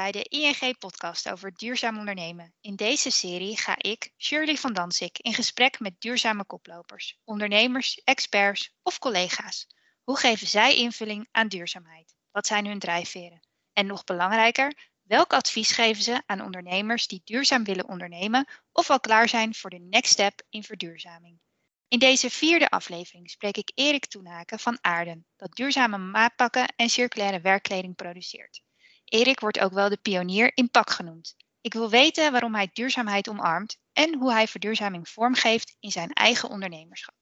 [0.00, 2.54] bij de ING-podcast over duurzaam ondernemen.
[2.60, 8.74] In deze serie ga ik, Shirley van Dansik, in gesprek met duurzame koplopers, ondernemers, experts
[8.82, 9.66] of collega's.
[10.02, 12.14] Hoe geven zij invulling aan duurzaamheid?
[12.30, 13.40] Wat zijn hun drijfveren?
[13.72, 19.00] En nog belangrijker, welk advies geven ze aan ondernemers die duurzaam willen ondernemen of al
[19.00, 21.40] klaar zijn voor de next step in verduurzaming?
[21.88, 27.40] In deze vierde aflevering spreek ik Erik Toenaken van Aarden, dat duurzame maatpakken en circulaire
[27.40, 28.62] werkkleding produceert.
[29.10, 31.36] Erik wordt ook wel de pionier in pak genoemd.
[31.60, 36.48] Ik wil weten waarom hij duurzaamheid omarmt en hoe hij verduurzaming vormgeeft in zijn eigen
[36.48, 37.14] ondernemerschap.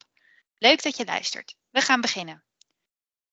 [0.55, 1.56] Leuk dat je luistert.
[1.70, 2.45] We gaan beginnen.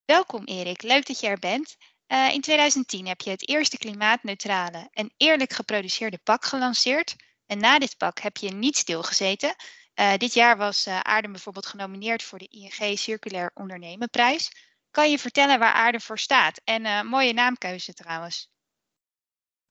[0.06, 1.76] Welkom Erik, leuk dat je er bent.
[2.08, 7.16] Uh, in 2010 heb je het eerste klimaatneutrale en eerlijk geproduceerde pak gelanceerd.
[7.46, 9.56] En na dit pak heb je niet stilgezeten.
[9.96, 14.52] Uh, dit jaar was uh, Aarden bijvoorbeeld genomineerd voor de ING Circulair Ondernemenprijs.
[14.96, 16.62] Kan je vertellen waar Aarde voor staat?
[16.64, 18.50] En uh, mooie naamkeuze trouwens.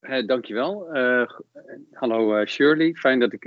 [0.00, 0.96] Uh, dankjewel.
[0.96, 1.28] Uh,
[1.92, 3.44] hallo Shirley, fijn dat ik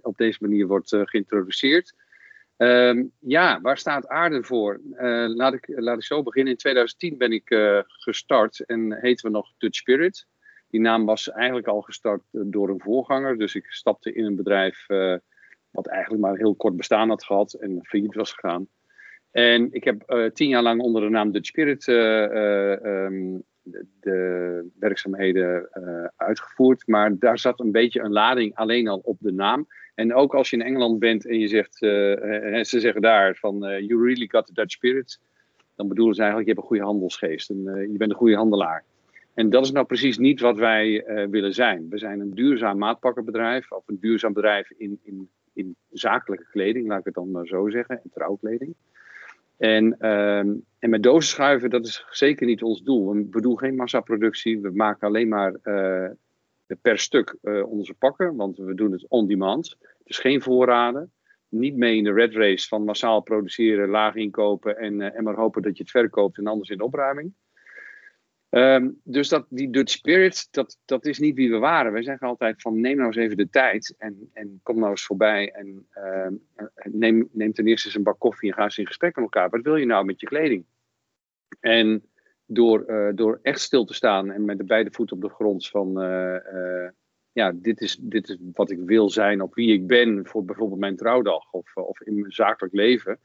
[0.00, 1.94] op deze manier word geïntroduceerd.
[2.56, 4.80] Ehm, ja, waar staat Aarde voor?
[5.34, 6.52] laat, ik, laat ik zo beginnen.
[6.52, 7.48] In 2010 ben ik
[7.86, 10.26] gestart en heten we nog Dutch Spirit.
[10.68, 13.38] Die naam was eigenlijk al gestart door een voorganger.
[13.38, 14.86] Dus ik stapte in een bedrijf
[15.70, 18.68] wat eigenlijk maar heel kort bestaan had gehad en failliet was gegaan.
[19.36, 22.72] En ik heb uh, tien jaar lang onder de naam Dutch Spirit uh,
[23.04, 25.68] um, de, de, werkzaamheden
[26.16, 26.86] uitgevoerd.
[26.86, 29.66] Maar daar zat een beetje een lading alleen al op de naam.
[29.94, 34.02] En ook als je in Engeland bent en je zegt, ze zeggen daar van you
[34.04, 35.20] really got the Dutch Spirit.
[35.74, 37.62] Dan bedoelen ze eigenlijk, je hebt een goede handelsgeest en
[37.92, 38.84] je bent een goede handelaar.
[39.34, 41.88] En dat is nou precies niet wat wij willen zijn.
[41.88, 46.98] We zijn een duurzaam maatpakkenbedrijf, of een duurzaam bedrijf in, in, in zakelijke kleding, laat
[46.98, 48.74] ik het dan maar zo zeggen, en trouwkleding.
[49.56, 53.26] En, uh, en met dozen schuiven, dat is zeker niet ons doel.
[53.30, 54.60] We doen geen massaproductie.
[54.60, 56.10] We maken alleen maar uh,
[56.80, 59.76] per stuk uh, onze pakken, want we doen het on demand.
[60.04, 61.10] Dus geen voorraden.
[61.48, 65.34] Niet mee in de red race van massaal produceren, laag inkopen en, uh, en maar
[65.34, 67.32] hopen dat je het verkoopt en anders in opruiming.
[68.50, 71.92] Um, dus dat, die Dutch Spirit, dat, dat is niet wie we waren.
[71.92, 75.04] Wij zeggen altijd van neem nou eens even de tijd en, en kom nou eens
[75.04, 76.26] voorbij en uh,
[76.84, 79.50] neem, neem ten eerste eens een bak koffie en ga eens in gesprek met elkaar.
[79.50, 80.64] Wat wil je nou met je kleding?
[81.60, 82.02] En
[82.46, 85.68] door, uh, door echt stil te staan en met de beide voeten op de grond
[85.68, 86.88] van uh,
[87.32, 90.80] ja, dit is, dit is wat ik wil zijn of wie ik ben voor bijvoorbeeld
[90.80, 93.18] mijn trouwdag of, of in mijn zakelijk leven.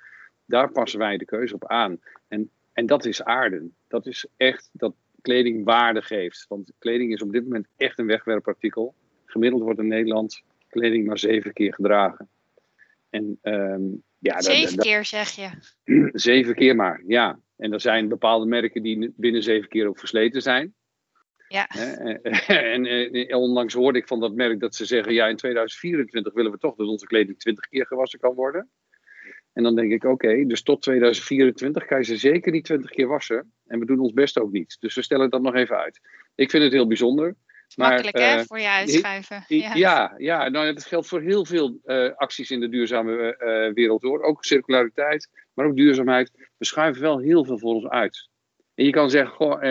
[0.46, 2.00] Daar passen wij de keuze op aan.
[2.28, 3.76] En, en dat is aarden.
[3.88, 6.46] Dat is echt, dat, kleding waarde geeft.
[6.48, 8.94] Want kleding is op dit moment echt een wegwerpartikel.
[9.26, 12.30] Gemiddeld wordt in Nederland kleding maar zeven keer gedragen.
[13.10, 15.50] En, um, ja, zeven keer zeg je?
[16.14, 17.40] Zeven keer maar, ja.
[17.58, 20.74] En er zijn bepaalde merken die binnen zeven keer ook versleten zijn.
[21.48, 21.68] Ja.
[21.68, 26.34] En, en, en, onlangs hoorde ik van dat merk dat ze zeggen: ja, in 2024
[26.34, 28.70] willen we toch dat onze kleding 20 keer gewassen kan worden.
[29.54, 33.08] En dan denk ik, oké, dus tot 2024 kan je ze zeker niet 20 keer
[33.08, 33.52] wassen.
[33.68, 34.78] En we doen ons best ook niet.
[34.80, 36.00] Dus we stellen dat nog even uit.
[36.36, 37.36] Ik vind het heel bijzonder.
[37.76, 39.44] Maar, Makkelijk hè, uh, voor je uitschuiven.
[39.48, 43.74] Ja, ja, ja nou, dat geldt voor heel veel uh, acties in de duurzame uh,
[43.74, 44.22] wereld hoor.
[44.22, 46.32] Ook circulariteit, maar ook duurzaamheid.
[46.58, 48.30] We schuiven wel heel veel voor ons uit.
[48.76, 49.64] En je kan zeggen, goh,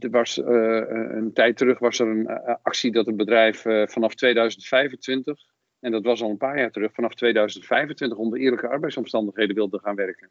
[0.00, 2.26] er was, een tijd terug was er een
[2.62, 5.40] actie dat een bedrijf vanaf 2025
[5.80, 9.94] en dat was al een paar jaar terug, vanaf 2025 onder eerlijke arbeidsomstandigheden wilde gaan
[9.94, 10.30] werken.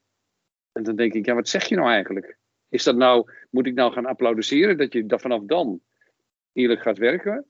[0.71, 2.37] En dan denk ik, ja, wat zeg je nou eigenlijk?
[2.69, 5.81] Is dat nou, moet ik nou gaan applaudisseren dat je dat vanaf dan
[6.53, 7.45] eerlijk gaat werken?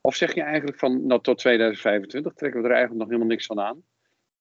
[0.00, 3.46] Of zeg je eigenlijk van, nou tot 2025 trekken we er eigenlijk nog helemaal niks
[3.46, 3.84] van aan.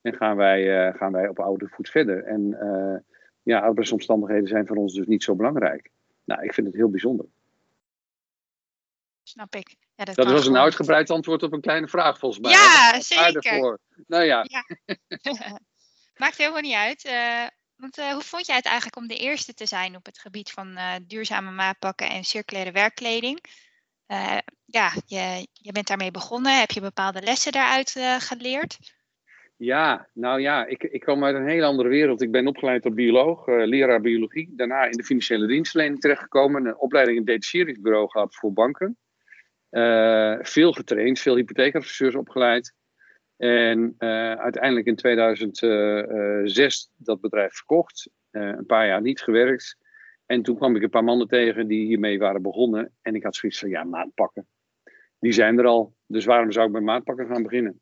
[0.02, 2.24] En gaan wij, uh, gaan wij op oude voet verder.
[2.24, 2.98] En uh,
[3.42, 5.92] ja, arbeidsomstandigheden zijn voor ons dus niet zo belangrijk.
[6.24, 7.26] Nou, ik vind het heel bijzonder.
[9.24, 9.76] Snap ik.
[10.02, 12.52] Ja, dat, dat was een uitgebreid antwoord op een kleine vraag volgens mij.
[12.52, 13.80] Ja, zeker.
[14.08, 14.46] Nou ja.
[14.48, 14.66] ja.
[16.22, 17.06] Maakt helemaal niet uit.
[17.06, 20.20] Uh, want uh, hoe vond jij het eigenlijk om de eerste te zijn op het
[20.20, 23.40] gebied van uh, duurzame maatpakken en circulaire werkkleding?
[24.66, 26.60] ja, je, je bent daarmee begonnen.
[26.60, 28.78] Heb je bepaalde lessen daaruit geleerd?
[29.58, 32.22] Ja, nou ja, ik, ik kom uit een heel andere wereld.
[32.22, 34.54] Ik ben opgeleid tot bioloog, leraar biologie.
[34.56, 36.66] Daarna in de financiële dienstverlening terechtgekomen.
[36.66, 38.98] Een opleiding in detacheringsbureau gehad voor banken.
[39.72, 42.74] Uh, veel getraind, veel hypotheekadviseurs opgeleid.
[43.38, 48.10] En uh, uiteindelijk in 2006 dat bedrijf verkocht.
[48.32, 49.78] Een paar jaar niet gewerkt.
[50.26, 52.92] En toen kwam ik een paar mannen tegen die hiermee waren begonnen.
[53.02, 54.48] En ik had zoiets van, ja, maatpakken.
[55.20, 55.94] Die zijn er al.
[56.08, 57.82] Dus waarom zou ik met maatpakken gaan beginnen?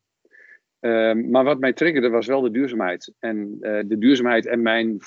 [1.30, 3.12] maar wat mij triggerde was wel de duurzaamheid.
[3.18, 4.98] En de duurzaamheid en mijn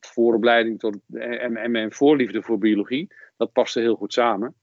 [0.00, 4.54] vooropleiding tot, en, en mijn voorliefde voor biologie dat paste heel goed samen.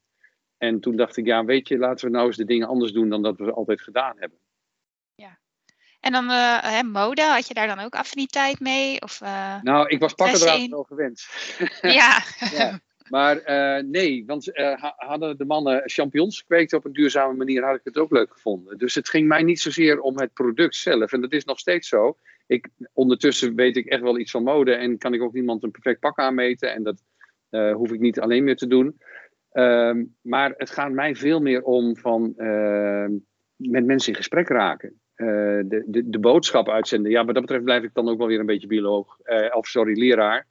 [0.57, 3.09] En toen dacht ik, ja, weet je, laten we nou eens de dingen anders doen
[3.09, 4.39] dan dat we altijd gedaan hebben.
[5.15, 5.39] Ja.
[5.99, 9.01] En dan uh, mode, had je daar dan ook affiniteit mee?
[9.01, 11.27] Of, uh, nou, ik was pakken wel gewend.
[11.81, 12.23] Ja.
[12.57, 12.79] ja.
[13.09, 14.51] Maar uh, nee, want
[14.95, 18.77] hadden de mannen champignons gekweekt op een duurzame manier, had ik het ook leuk gevonden.
[18.77, 21.11] Dus het ging mij niet zozeer om het product zelf.
[21.11, 22.17] En dat is nog steeds zo.
[22.47, 25.71] Ik, ondertussen weet ik echt wel iets van mode en kan ik ook niemand een
[25.71, 26.73] perfect pak aanmeten.
[26.73, 27.03] En dat
[27.73, 28.97] hoef ik niet alleen meer te doen.
[29.57, 33.11] Ehm, maar het gaat mij veel meer om van ehm,
[33.55, 35.01] met mensen in gesprek raken.
[35.15, 35.27] Uh,
[35.65, 37.11] de, de, de boodschap uitzenden.
[37.11, 39.17] Ja, wat dat betreft blijf ik dan ook wel weer een beetje bioloog.
[39.23, 40.47] Uh, of sorry, leraar.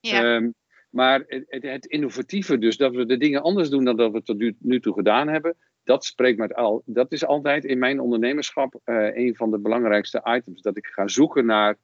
[0.00, 0.34] Ja.
[0.34, 0.54] Um,
[0.90, 4.38] maar het, het, innovatieve, dus dat we de dingen anders doen dan dat we tot
[4.38, 5.56] nu, nu toe gedaan hebben.
[5.84, 6.82] Dat spreekt met al.
[6.86, 10.62] Dat is altijd in mijn ondernemerschap uh, een van de belangrijkste items.
[10.62, 11.76] Dat ik ga zoeken naar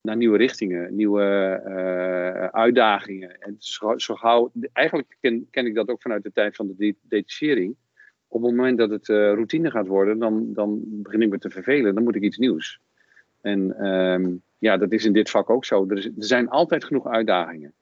[0.00, 3.40] naar nieuwe richtingen, nieuwe uh, uitdagingen.
[3.40, 7.76] En zo, eigenlijk ken, ken, ik dat ook vanuit de tijd van de detachering.
[8.28, 11.50] Op het moment dat het uh, routine gaat worden, dan, dan begin ik me te
[11.50, 11.94] vervelen.
[11.94, 12.80] Dan moet ik iets nieuws.
[13.40, 15.86] En um, ja, dat is in dit vak ook zo.
[15.88, 17.74] Er, er zijn altijd genoeg uitdagingen.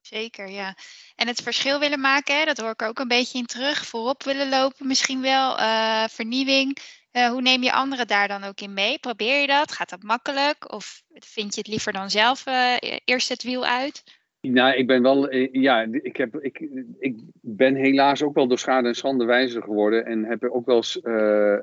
[0.00, 0.76] Zeker, ja.
[1.16, 3.86] En het verschil willen maken, dat hoor ik ook een beetje in terug.
[3.86, 6.78] Voorop willen lopen misschien wel, uh, vernieuwing.
[7.12, 8.98] Uh, hoe neem je anderen daar dan ook in mee?
[8.98, 9.72] Probeer je dat?
[9.72, 10.72] Gaat dat makkelijk?
[10.72, 14.20] Of vind je het liever dan zelf uh, eerst het wiel uit?
[14.40, 16.68] Nou, ik ben wel, ja, ik, heb, ik,
[16.98, 20.04] ik ben helaas ook wel door schade en schande wijzer geworden.
[20.04, 21.56] En heb ook wel eens uh,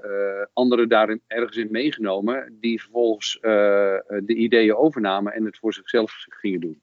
[0.54, 2.58] anderen daarin ergens in meegenomen.
[2.60, 6.82] Die vervolgens de ideeën overnamen en het voor zichzelf gingen doen.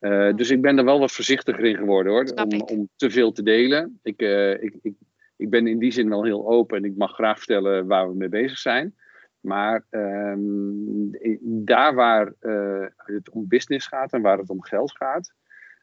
[0.00, 3.32] Uh, dus ik ben er wel wat voorzichtiger in geworden hoor, om, om, te veel
[3.32, 3.98] te delen.
[4.02, 4.94] Ik, uh, ik, ik,
[5.38, 8.16] ik, ben in die zin wel heel open en ik mag graag vertellen waar we
[8.16, 8.94] mee bezig zijn.
[9.40, 15.32] Maar um, daar waar uh, het om business gaat en waar het om geld gaat,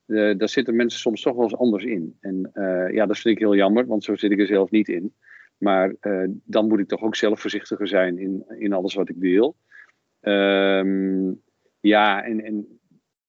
[0.06, 2.18] daar zitten mensen soms toch wel eens anders in.
[2.20, 2.52] En
[2.92, 5.14] ja, dat vind ik heel jammer, want zo zit ik er zelf niet in.
[5.58, 5.96] Maar
[6.44, 9.56] dan moet ik toch ook zelf voorzichtiger zijn in, in alles wat ik deel.
[10.22, 11.42] Um,
[11.80, 12.80] ja, en, en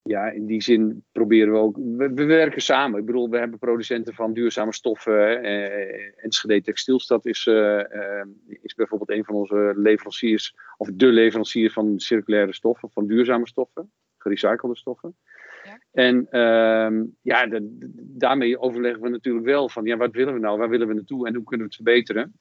[0.07, 1.77] ja, in die zin proberen we ook.
[1.97, 3.01] We, werken samen.
[3.01, 5.43] Ik bedoel, we hebben producenten van duurzame stoffen.
[5.43, 8.27] Eh, Enschede Textielstad is, eh, eh,
[8.63, 13.91] is bijvoorbeeld een van onze leveranciers, of de leverancier van circulaire stoffen, van duurzame stoffen,
[14.19, 15.17] gerecyclede stoffen.
[15.65, 15.81] Ja.
[15.93, 17.79] En ehm, ja, de,
[18.19, 20.59] daarmee overleggen we natuurlijk wel van, ja, wat willen we nou?
[20.59, 22.39] Waar willen we naartoe en hoe kunnen we het verbeteren?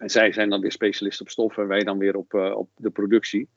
[0.00, 3.48] En zij zijn dan weer specialist op stoffen, wij dan weer op, op de productie.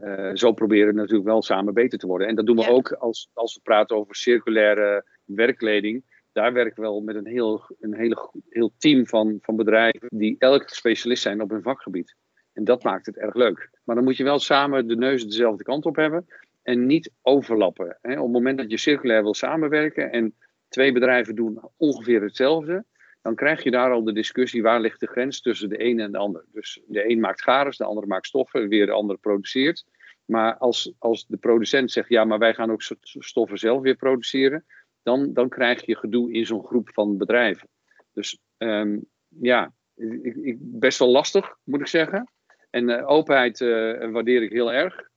[0.00, 2.28] Uh, zo proberen we natuurlijk wel samen beter te worden.
[2.28, 6.04] En dat doen we ook als, als we praten over circulaire werkkleding.
[6.32, 10.36] Daar werken we wel met een heel, een hele, heel team van, van bedrijven die
[10.38, 12.16] elk specialist zijn op hun vakgebied.
[12.52, 13.70] En dat maakt het erg leuk.
[13.84, 16.26] Maar dan moet je wel samen de neus dezelfde kant op hebben
[16.62, 17.98] en niet overlappen.
[18.02, 18.12] Hè.
[18.12, 20.34] Op het moment dat je circulair wil samenwerken en
[20.68, 22.84] twee bedrijven doen ongeveer hetzelfde,
[23.24, 26.12] dan krijg je daar al de discussie waar ligt de grens tussen de ene en
[26.12, 26.44] de ander.
[26.52, 29.84] Dus de een maakt garens, de ander maakt stoffen, weer de ander produceert.
[30.24, 34.64] Maar als, als de producent zegt, ja, maar wij gaan ook stoffen zelf weer produceren,
[35.02, 37.68] dan, dan krijg je gedoe in zo'n groep van bedrijven.
[38.12, 42.32] Dus um, ja, ik, ik, best wel lastig, moet ik zeggen.
[42.70, 45.08] En uh, openheid uh, waardeer ik heel erg.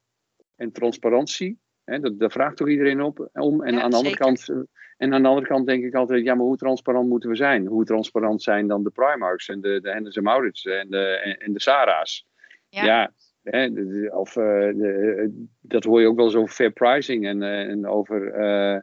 [0.55, 3.63] En transparantie, hè, dat, daar vraagt toch iedereen op, om.
[3.63, 4.57] En aan de andere kant uh,
[4.97, 7.65] en aan de andere kant denk ik altijd, ja, maar hoe transparant moeten we zijn?
[7.65, 11.53] Hoe transparant zijn dan de Primarks en de, de Hennes en Maurits en de, en,
[11.53, 12.27] de Sarah's?
[12.69, 13.11] Ja, ja
[13.43, 13.69] hè,
[14.09, 17.87] of, uh, de, dat hoor je ook wel eens over fair pricing en, uh, en
[17.87, 18.39] over...
[18.39, 18.79] Uh,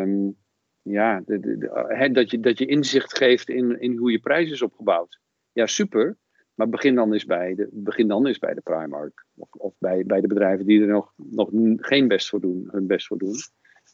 [0.00, 0.38] um,
[0.82, 4.50] ja, de, de, hè, dat, je, dat je inzicht geeft in, in hoe je prijs
[4.50, 5.20] is opgebouwd.
[5.52, 6.16] Ja, super.
[6.60, 9.24] Maar begin dan eens bij de, begin dan eens bij de Primark.
[9.34, 12.86] Of, of bij, bij de bedrijven die er nog, nog geen best voor doen, hun
[12.86, 13.34] best voor doen.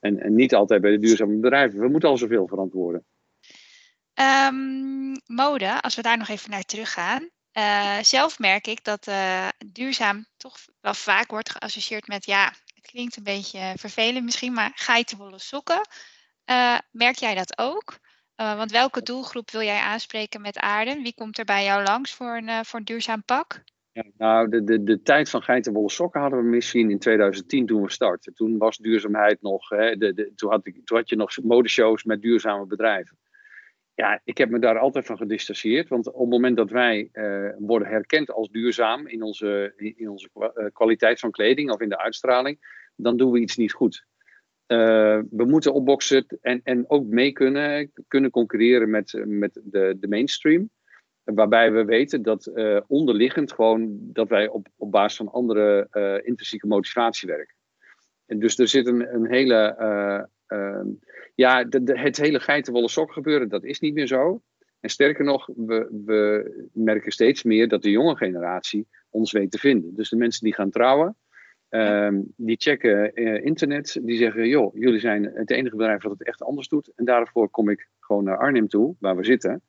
[0.00, 1.80] En, en niet altijd bij de duurzame bedrijven.
[1.80, 3.04] We moeten al zoveel verantwoorden.
[4.48, 7.28] Um, mode, als we daar nog even naar teruggaan.
[7.52, 12.86] Uh, zelf merk ik dat uh, duurzaam toch wel vaak wordt geassocieerd met, ja, het
[12.86, 15.80] klinkt een beetje vervelend misschien, maar geitenwolle sokken.
[16.50, 17.98] Uh, merk jij dat ook?
[18.36, 21.00] Want welke doelgroep wil jij aanspreken met aarde?
[21.02, 23.64] Wie komt er bij jou langs voor een, voor een duurzaam pak?
[23.96, 27.82] Ja, nou, de, de, de tijd van geitenwolle sokken hadden we misschien in 2010 toen
[27.82, 28.34] we startten.
[28.34, 32.04] Toen was duurzaamheid nog, hè, de, de, toen, had ik, toen had je nog modeshows
[32.04, 33.18] met duurzame bedrijven.
[33.94, 35.88] Ja, ik heb me daar altijd van gedistanceerd.
[35.88, 40.28] Want op het moment dat wij uh, worden herkend als duurzaam in onze, in onze
[40.72, 42.58] kwaliteit van kleding of in de uitstraling,
[42.96, 44.06] dan doen we iets niet goed.
[44.66, 50.08] Uh, we moeten opboksen en, en ook mee kunnen, kunnen concurreren met, met de, de
[50.08, 50.70] mainstream.
[51.24, 56.14] Waarbij we weten dat uh, onderliggend gewoon dat wij op, op basis van andere uh,
[56.14, 57.54] intrinsieke motivatie werken.
[58.26, 59.76] En dus er zit een, een hele
[60.48, 60.80] uh,
[61.34, 64.42] ja, het hele geitenwolle sok gebeuren, dat is niet meer zo.
[64.80, 69.58] En sterker nog, we, we merken steeds meer dat de jonge generatie ons weet te
[69.58, 69.94] vinden.
[69.94, 71.16] Dus de mensen die gaan trouwen,
[71.68, 76.26] ehm, die checken uh, internet, die zeggen, joh, jullie zijn het enige bedrijf dat het
[76.26, 76.92] echt anders doet.
[76.94, 79.62] En daarvoor kom ik gewoon naar Arnhem toe, waar we zitten.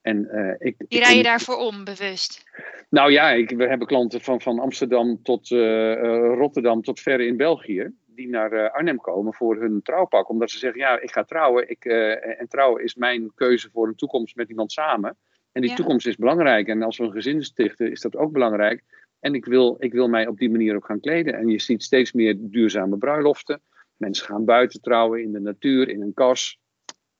[0.00, 2.44] En, uh, ik, die rij je daarvoor om, bewust?
[2.90, 5.94] Nou ja, ik, we hebben klanten van, van Amsterdam tot uh,
[6.34, 7.90] Rotterdam tot ver in België.
[8.06, 10.28] Die naar Arnhem komen voor hun trouwpak.
[10.28, 11.70] Omdat ze zeggen, ja, ik ga trouwen.
[11.70, 15.16] Ik, en trouwen is mijn keuze voor een toekomst met iemand samen.
[15.52, 16.68] En die toekomst is belangrijk.
[16.68, 18.82] En als we een gezin stichten, is dat ook belangrijk.
[19.26, 21.34] En ik wil, ik wil mij op die manier ook gaan kleden.
[21.34, 23.60] En je ziet steeds meer duurzame bruiloften.
[23.96, 26.58] Mensen gaan buiten trouwen, in de natuur, in een kas.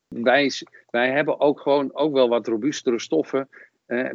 [0.08, 0.50] Wij,
[0.90, 3.48] wij hebben ook gewoon ook wel wat robuustere stoffen.
[3.86, 4.10] Uh,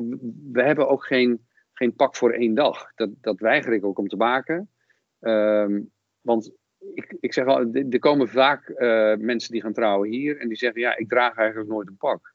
[0.51, 2.91] we hebben ook geen, geen pak voor één dag.
[2.95, 4.69] Dat, dat weiger ik ook om te maken.
[5.21, 5.79] Uh,
[6.21, 6.51] want
[6.93, 10.57] ik, ik zeg al, er komen vaak uh, mensen die gaan trouwen hier en die
[10.57, 12.33] zeggen: Ja, ik draag eigenlijk nooit een pak.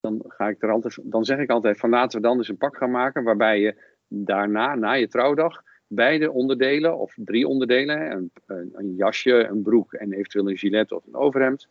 [0.00, 2.56] Dan, ga ik er altijd, dan zeg ik altijd: van laten we dan eens een
[2.56, 8.30] pak gaan maken waarbij je daarna, na je trouwdag, beide onderdelen, of drie onderdelen, een,
[8.46, 11.68] een, een jasje, een broek en eventueel een gilet of een overhemd,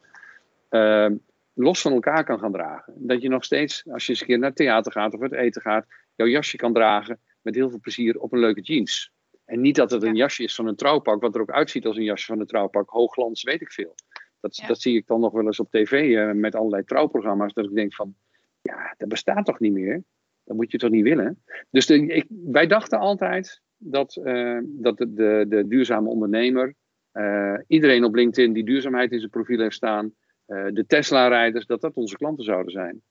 [0.70, 1.10] uh,
[1.54, 2.94] los van elkaar kan gaan dragen.
[2.98, 5.34] Dat je nog steeds, als je eens een keer naar het theater gaat of het
[5.34, 9.12] eten gaat, jouw jasje kan dragen met heel veel plezier op een leuke jeans.
[9.46, 11.98] En niet dat het een jasje is van een trouwpak, wat er ook uitziet als
[11.98, 12.90] een jasje van een trouwpak.
[12.90, 13.96] Hoogglans, weet ik veel.
[14.40, 17.54] Dat, dat zie ik dan nog wel eens op tv uh, met allerlei trouwprogramma's.
[17.54, 18.16] Dat ik denk van,
[18.62, 20.04] ja, dat bestaat toch niet meer?
[20.44, 21.44] Dat moet je toch niet willen?
[21.70, 26.76] Dus ik, wij dachten altijd dat, uh, dat de, de, duurzame ondernemer,
[27.14, 30.14] uh, iedereen op LinkedIn die duurzaamheid in zijn profiel heeft staan,
[30.48, 33.02] uh, de Tesla-rijders, dat dat onze klanten zouden zijn.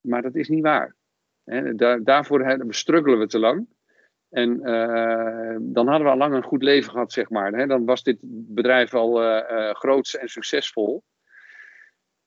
[0.00, 0.94] Maar dat is niet waar.
[1.74, 3.66] Daar, daarvoor struggelen we te lang.
[4.28, 4.60] En
[5.62, 7.68] dan hadden we al lang een goed leven gehad, zeg maar.
[7.68, 9.14] Dan was dit bedrijf al
[9.72, 11.02] groots en succesvol.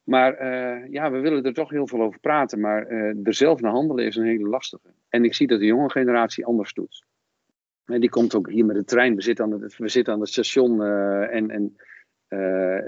[0.04, 0.50] Maar
[0.90, 2.60] ja, we willen er toch heel veel over praten.
[2.60, 4.94] Maar er zelf naar handelen is een hele lastige.
[5.10, 7.06] En ik zie dat de jonge generatie anders doet.
[7.86, 9.16] En die komt ook hier met de trein.
[9.16, 11.76] We zitten aan het, we zitten aan het station en, en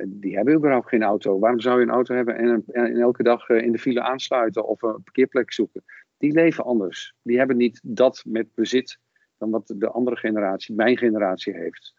[0.07, 1.39] die hebben überhaupt geen auto.
[1.39, 4.81] Waarom zou je een auto hebben en, en elke dag in de file aansluiten of
[4.81, 5.83] een parkeerplek zoeken?
[6.17, 7.13] Die leven anders.
[7.21, 8.99] Die hebben niet dat met bezit
[9.37, 11.93] dan wat de andere generatie, mijn generatie, heeft.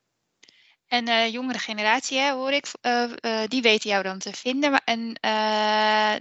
[0.88, 4.32] En de uh, jongere generatie, hè, hoor ik, uh, uh, die weten jou dan te
[4.32, 4.82] vinden.
[4.84, 5.12] En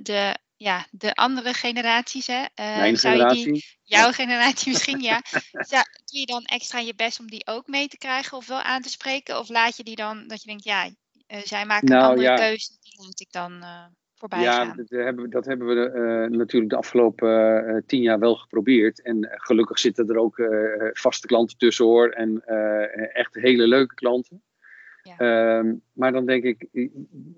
[0.03, 3.45] de, ja, de andere generaties, hè, mijn zou generatie?
[3.45, 5.21] Je die, jouw generatie misschien, ja.
[5.51, 8.61] Zou, doe je dan extra je best om die ook mee te krijgen of wel
[8.61, 9.39] aan te spreken?
[9.39, 10.89] Of laat je die dan, dat je denkt, ja,
[11.43, 12.35] zij maken nou, een andere ja.
[12.35, 13.63] keuze, die laat ik dan
[14.15, 14.75] voorbij ja, gaan?
[14.75, 19.01] Dat hebben we, dat hebben we natuurlijk de afgelopen tien jaar wel geprobeerd.
[19.01, 20.35] En gelukkig zitten er ook
[20.93, 22.09] vaste klanten tussen hoor.
[22.09, 22.43] En
[23.13, 24.43] echt hele leuke klanten.
[25.19, 26.67] Um, maar dan denk ik,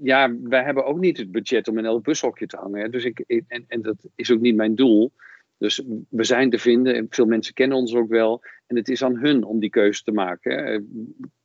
[0.01, 2.81] ja, wij hebben ook niet het budget om in elk bushokje te hangen.
[2.81, 2.89] Hè.
[2.89, 5.11] Dus ik, en, en dat is ook niet mijn doel.
[5.57, 8.43] Dus we zijn te vinden en veel mensen kennen ons ook wel.
[8.67, 10.63] En het is aan hun om die keuze te maken.
[10.63, 10.79] Hè.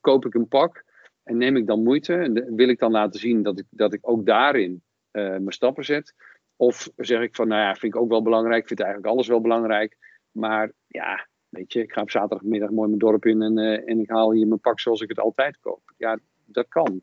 [0.01, 0.85] Koop ik een pak
[1.23, 4.09] en neem ik dan moeite en wil ik dan laten zien dat ik, dat ik
[4.09, 6.15] ook daarin uh, mijn stappen zet.
[6.57, 8.67] Of zeg ik van, nou ja, vind ik ook wel belangrijk.
[8.67, 9.97] Vind eigenlijk alles wel belangrijk.
[10.31, 14.01] Maar ja, weet je, ik ga op zaterdagmiddag mooi mijn dorp in en, uh, en
[14.01, 15.93] ik haal hier mijn pak zoals ik het altijd koop.
[15.97, 17.03] Ja, dat kan.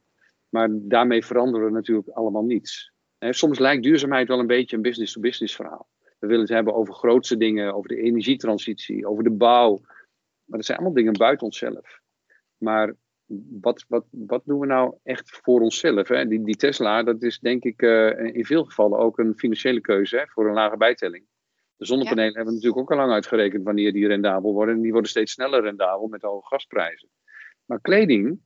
[0.49, 2.91] Maar daarmee veranderen we natuurlijk allemaal niets.
[3.19, 5.87] Soms lijkt duurzaamheid wel een beetje een business-to-business verhaal.
[6.19, 9.79] We willen het hebben over grootste dingen, over de energietransitie, over de bouw.
[10.45, 11.99] Maar dat zijn allemaal dingen buiten onszelf.
[12.57, 12.95] Maar
[13.61, 16.07] wat, wat, wat doen we nou echt voor onszelf?
[16.07, 16.27] Hè?
[16.27, 20.17] Die, die Tesla, dat is denk ik uh, in veel gevallen ook een financiële keuze
[20.17, 21.25] hè, voor een lage bijtelling.
[21.79, 22.35] De zonnepanelen ja.
[22.35, 24.75] hebben natuurlijk ook al lang uitgerekend wanneer die rendabel worden.
[24.75, 27.09] En die worden steeds sneller rendabel met hoge gasprijzen.
[27.65, 28.39] Maar kleding,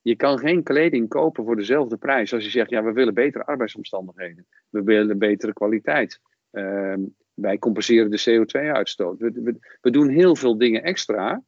[0.00, 3.44] je kan geen kleding kopen voor dezelfde prijs als je zegt, ja, we willen betere
[3.44, 4.46] arbeidsomstandigheden.
[4.70, 6.20] We willen betere kwaliteit.
[6.52, 6.94] Uh,
[7.34, 9.18] wij compenseren de CO2-uitstoot.
[9.18, 11.42] We, we, we doen heel veel dingen extra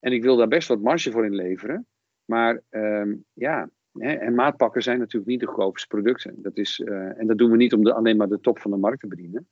[0.00, 1.86] en ik wil daar best wat marge voor inleveren.
[2.24, 6.42] Maar um, ja, hè, en maatpakken zijn natuurlijk niet de goedkoopste producten.
[6.42, 8.70] Dat is, uh, en dat doen we niet om de, alleen maar de top van
[8.70, 9.48] de markt te bedienen.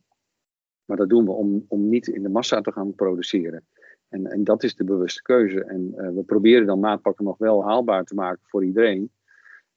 [0.85, 3.67] Maar dat doen we om, om niet in de massa te gaan produceren.
[4.09, 5.65] En, en dat is de bewuste keuze.
[5.65, 9.13] En uh, we proberen dan maatpakken nog wel haalbaar te maken voor iedereen.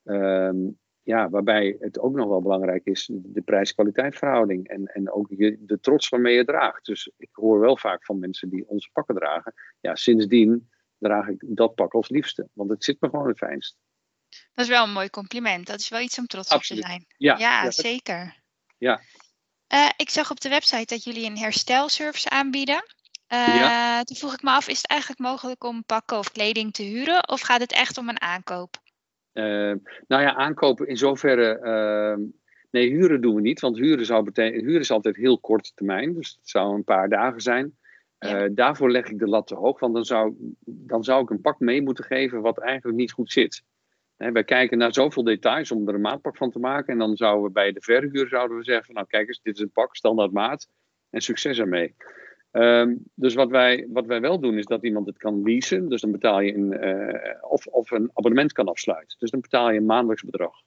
[0.04, 5.58] Um, ja, waarbij het ook nog wel belangrijk is, de prijs-kwaliteit En, en ook je,
[5.60, 6.86] de trots waarmee je draagt.
[6.86, 9.54] Dus ik hoor wel vaak van mensen die onze pakken dragen.
[9.80, 12.48] Ja, sindsdien draag ik dat pak als liefste.
[12.54, 13.78] Want het zit me gewoon het fijnst.
[14.30, 15.68] Dat is wel een mooi compliment.
[15.68, 16.84] Dat is wel iets om trots Absoluut.
[16.84, 17.06] op te zijn.
[17.18, 18.44] Ja, ja, ja zeker.
[18.78, 19.02] Ja.
[19.74, 22.84] Uh, ik zag op de website dat jullie een herstelservice aanbieden.
[23.34, 24.04] Uh, ja.
[24.04, 27.30] Toen vroeg ik me af, is het eigenlijk mogelijk om pakken of kleding te huren?
[27.30, 28.76] Of gaat het echt om een aankoop?
[30.08, 31.60] nou ja, aankopen in zoverre.
[31.60, 32.22] Ehm,
[32.72, 36.14] nee, huren doen we niet, want huren, zou betekenen, huren is altijd heel korte termijn.
[36.14, 37.78] Dus het zou een paar dagen zijn.
[38.52, 41.60] daarvoor leg ik de lat te hoog, want dan zou, dan zou ik een pak
[41.60, 43.64] mee moeten geven wat eigenlijk niet goed zit.
[44.18, 46.94] Wij kijken naar zoveel details om er een maatpak van te maken.
[46.94, 49.62] En dan zouden we bij de verhuur zouden we zeggen: Nou, kijk eens, dit is
[49.62, 50.68] een pak, standaard maat.
[51.10, 51.96] En succes ermee.
[52.52, 55.90] Ehm, dus wat wij, wat wij wel doen, is dat iemand het kan leasen.
[55.90, 59.18] Dus dan betaal je een, uh, of, of een abonnement kan afsluiten.
[59.20, 60.62] Dus dan betaal je een maandelijks bedrag.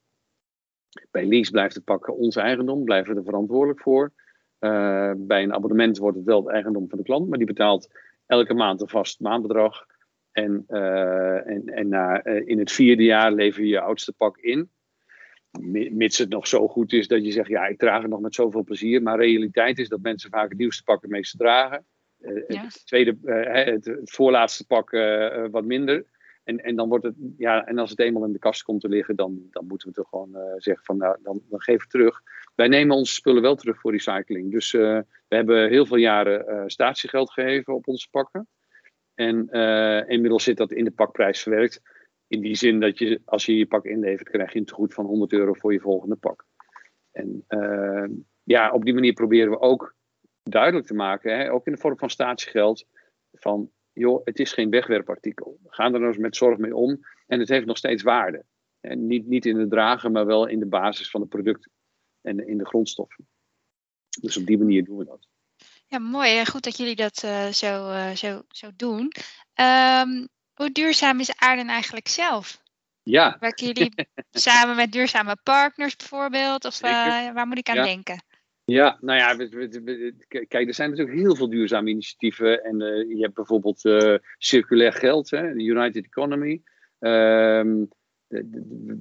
[1.11, 4.13] Bij lease blijft het pak ons eigendom, blijven we er verantwoordelijk voor.
[4.61, 7.89] Uh, bij een abonnement wordt het wel het eigendom van de klant, maar die betaalt
[8.27, 9.87] elke maand een vast maandbedrag.
[10.33, 14.71] En, uh, en, en na, in het vierde jaar lever je je oudste pak in
[15.91, 18.35] mits het nog zo goed is dat je zegt, ja, ik draag het nog met
[18.35, 19.03] zoveel plezier.
[19.03, 21.85] Maar realiteit is dat mensen vaak het nieuwste pak het meeste dragen.
[22.21, 26.07] Uh, het, tweede, uh, het, voorlaatste pak uh, wat minder.
[26.45, 28.89] En, en dan wordt het, ja, en als het eenmaal in de kast komt te
[28.89, 32.23] liggen, dan, dan moeten we toch gewoon zeggen van, nou, dan, dan geef het terug.
[32.55, 34.51] Wij nemen onze spullen wel terug voor recycling.
[34.51, 38.49] Dus we hebben heel veel jaren statiegeld gegeven op onze pakken.
[39.21, 39.49] En
[40.09, 41.83] inmiddels zit dat in de pakprijs verwerkt.
[42.27, 45.05] In die zin dat je, als je je pak inlevert, krijg je een tegoed van
[45.05, 46.47] 100 euro voor je volgende pak.
[47.13, 48.09] En uh,
[48.43, 49.95] ja, op die manier proberen we ook
[50.43, 52.87] duidelijk te maken, hè, ook in de vorm van statiegeld,
[53.33, 55.59] van joh, het is geen wegwerpartikel.
[55.63, 58.45] We gaan er nou eens met zorg mee om en het heeft nog steeds waarde.
[58.81, 61.69] En niet, niet in het dragen, maar wel in de basis van het product
[62.21, 63.29] en in de grondstoffen.
[64.21, 65.29] Dus op die manier doen we dat.
[65.91, 66.47] Ja, mooi.
[66.47, 69.13] Goed dat jullie dat uh, zo, uh, zo, zo doen.
[69.61, 72.63] Um, hoe duurzaam is Aarden eigenlijk zelf?
[73.03, 73.37] Ja.
[73.41, 73.93] Werken jullie
[74.31, 76.65] samen met duurzame partners bijvoorbeeld?
[76.65, 76.91] Of uh,
[77.33, 78.23] waar moet ik aan denken?
[78.65, 80.15] Ja, nou ja, we, we, we,
[80.49, 82.65] kijk, er zijn natuurlijk heel veel duurzame initiatieven.
[82.65, 82.79] En
[83.09, 83.81] je hebt bijvoorbeeld
[84.39, 86.63] circulair geld, hè, de United Economy.
[86.99, 87.85] Ehm,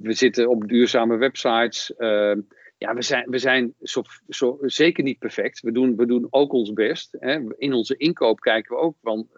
[0.02, 1.94] we zitten op duurzame websites.
[1.96, 2.40] Ehm,
[2.80, 5.60] ja, we zijn, we zijn zo, zo, zeker niet perfect.
[5.60, 7.16] We doen, we doen ook ons best.
[7.18, 7.56] Hè.
[7.56, 9.28] In onze inkoop kijken we ook van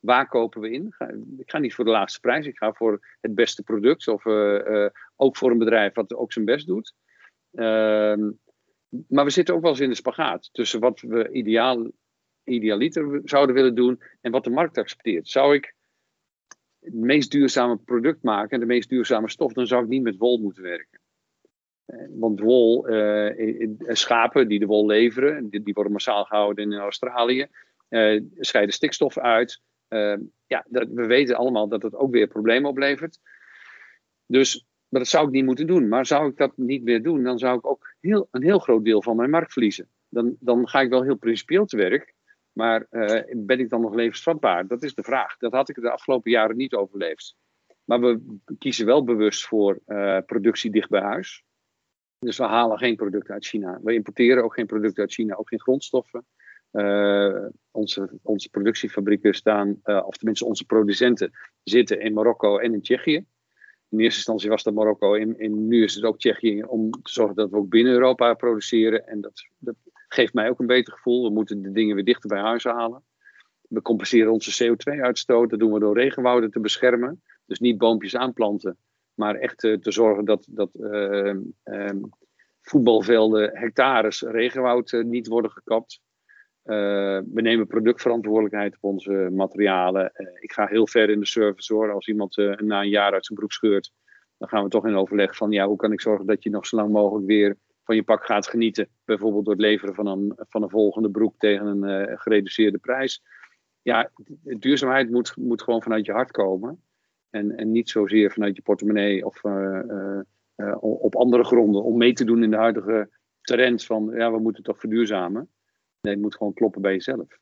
[0.00, 0.94] waar kopen we in?
[1.38, 4.08] Ik ga niet voor de laagste prijs, ik ga voor het beste product.
[4.08, 6.94] Of uh, uh, ook voor een bedrijf wat ook zijn best doet.
[7.52, 8.30] Ehm,
[9.08, 11.90] maar we zitten ook wel eens in de spagaat tussen wat we ideaal,
[12.44, 15.28] idealiter zouden willen doen en wat de markt accepteert.
[15.28, 15.74] Zou ik
[16.80, 20.16] het meest duurzame product maken en de meest duurzame stof, dan zou ik niet met
[20.16, 20.93] wol moeten werken.
[21.84, 22.86] Eh, want wol,
[23.78, 27.46] schapen die de wol leveren, die, worden massaal gehouden in Australië,
[28.38, 29.60] scheiden stikstof uit.
[30.46, 33.18] Ja, dat, we weten allemaal dat het ook weer problemen oplevert.
[34.26, 35.88] Dus, dat zou ik niet moeten doen.
[35.88, 38.84] Maar zou ik dat niet meer doen, dan zou ik ook heel, een heel groot
[38.84, 39.88] deel van mijn markt verliezen.
[40.08, 42.14] Dan, dan ga ik wel heel principieel te werk.
[42.52, 44.66] Maar uh, ben ik dan nog levensvatbaar?
[44.66, 45.36] Dat is de vraag.
[45.36, 47.36] Dat had ik de afgelopen jaren niet overleefd.
[47.84, 51.43] Maar we kiezen wel bewust voor uh, productie dicht bij huis.
[52.24, 53.80] Dus we halen geen producten uit China.
[53.82, 56.26] We importeren ook geen producten uit China, ook geen grondstoffen.
[56.72, 61.32] Uh, onze, onze productiefabrieken staan, uh, of tenminste onze producenten,
[61.62, 63.26] zitten in Marokko en in Tsjechië.
[63.88, 67.12] In eerste instantie was dat Marokko, en, en nu is het ook Tsjechië, om te
[67.12, 69.06] zorgen dat we ook binnen Europa produceren.
[69.06, 69.74] En dat, dat
[70.08, 71.28] geeft mij ook een beter gevoel.
[71.28, 73.02] We moeten de dingen weer dichter bij huis halen.
[73.68, 75.50] We compenseren onze CO2-uitstoot.
[75.50, 77.22] Dat doen we door regenwouden te beschermen.
[77.46, 78.76] Dus niet boompjes aanplanten,
[79.14, 80.70] maar echt uh, te zorgen dat, dat
[82.60, 86.00] voetbalvelden, hectares regenwoud niet worden gekapt.
[86.62, 90.12] We nemen productverantwoordelijkheid op onze materialen.
[90.40, 91.92] Ik ga heel ver in de service hoor.
[91.92, 93.92] Als iemand na een jaar uit zijn broek scheurt,
[94.38, 96.66] dan gaan we toch in overleg van ja, hoe kan ik zorgen dat je nog
[96.66, 98.88] zo lang mogelijk weer van je pak gaat genieten.
[99.04, 103.22] Bijvoorbeeld door het leveren van een, van een volgende broek tegen een gereduceerde prijs.
[103.82, 104.10] Ja,
[104.42, 106.82] duurzaamheid moet, moet gewoon vanuit je hart komen.
[107.34, 109.42] En, en niet zozeer vanuit je portemonnee of
[110.80, 111.82] op andere gronden.
[111.82, 113.08] Om mee te doen in de huidige
[113.40, 115.48] trend van ja, we moeten toch verduurzamen.
[116.00, 117.38] Nee, het moet gewoon kloppen bij jezelf.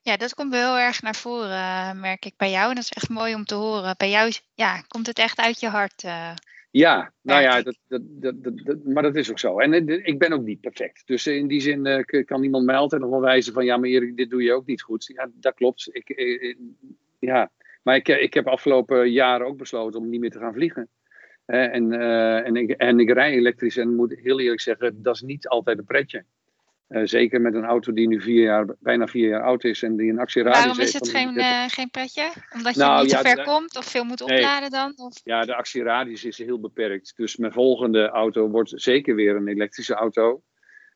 [0.00, 2.68] Ja, dat komt heel erg naar voren, merk ik bij jou.
[2.68, 3.94] En dat is echt mooi om te horen.
[3.96, 6.04] Bij jou ja, komt het echt uit je hart.
[6.04, 6.34] Uh,
[6.70, 8.02] ja, nou ja, dat, dat,
[8.64, 9.58] dat, maar dat is ook zo.
[9.58, 11.06] En eh, ik ben ook niet perfect.
[11.06, 13.64] Dus in die zin uh, kan iemand mij altijd nog wel wijzen van...
[13.64, 15.06] ja, maar Erik, dit doe je ook niet goed.
[15.06, 15.88] Ja, dat klopt.
[15.92, 16.08] Ik,
[17.18, 17.50] ja.
[17.86, 20.88] Maar ik, ik heb afgelopen jaren ook besloten om niet meer te gaan vliegen.
[21.46, 21.92] en,
[22.44, 25.02] en, ik, en ik rij elektrisch en moet heel eerlijk zeggen...
[25.02, 26.24] dat is niet altijd een pretje.
[26.88, 29.96] Uh, zeker met een auto die nu vier jaar, bijna vier jaar oud is en
[29.96, 30.76] die een actieradius heeft.
[30.76, 32.32] Waarom is het geen, uh, geen pretje?
[32.54, 34.92] Omdat je nou, niet ja, te ver komt of veel moet opladen dan?
[34.96, 35.20] Of?
[35.24, 37.12] Ja, de actieradius is heel beperkt.
[37.16, 40.42] Dus mijn volgende auto wordt zeker weer een elektrische auto.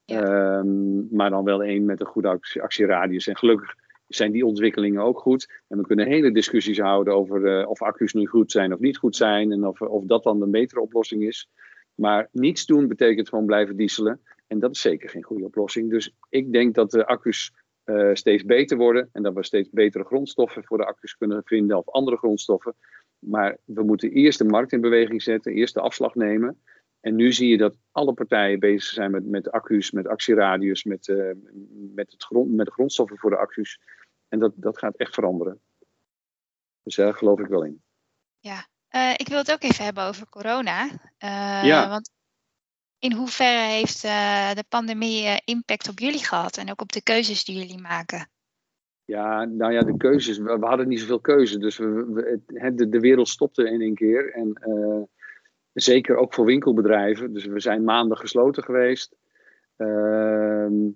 [0.05, 0.59] Ja.
[0.59, 3.27] Um, maar dan wel één met een goede actieradius.
[3.27, 3.75] En gelukkig
[4.15, 5.63] zijn die ontwikkelingen ook goed.
[5.69, 9.17] En we kunnen hele discussies houden over of accu's nu goed zijn of niet goed
[9.17, 9.53] zijn.
[9.53, 11.49] En of, of dat dan een betere oplossing is.
[11.95, 14.21] Maar niets doen betekent gewoon blijven dieselen.
[14.47, 15.91] En dat is zeker geen goede oplossing.
[15.91, 17.53] Dus ik denk dat de accu's
[17.85, 21.77] uh, steeds beter worden en dat we steeds betere grondstoffen voor de accu's kunnen vinden
[21.77, 22.75] of andere grondstoffen.
[23.19, 26.59] Maar we moeten eerst de markt in beweging zetten, eerst de afslag nemen.
[27.01, 31.09] En nu zie je dat alle partijen bezig zijn met, met accu's, met actieradius, met,
[31.09, 31.31] uh,
[31.95, 33.81] met, het grond, met de grondstoffen voor de accu's.
[34.31, 35.61] En dat, dat gaat echt veranderen.
[36.83, 37.83] Dus daar geloof ik wel in.
[38.39, 40.89] Ja, uh, ik wil het ook even hebben over corona.
[41.63, 41.89] ja.
[41.89, 42.11] Want
[42.99, 47.45] in hoeverre heeft uh, de pandemie impact op jullie gehad en ook op de keuzes
[47.45, 48.31] die jullie maken?
[49.05, 50.39] Ja, nou ja, de keuzes.
[50.39, 51.59] We, we hadden niet zoveel keuze.
[51.59, 54.33] Dus we, we, het, de, de, wereld stopte in één keer.
[54.33, 54.59] En
[55.73, 57.33] zeker ook voor winkelbedrijven.
[57.33, 59.17] Dus we zijn maanden gesloten geweest.
[59.77, 60.89] Ehm,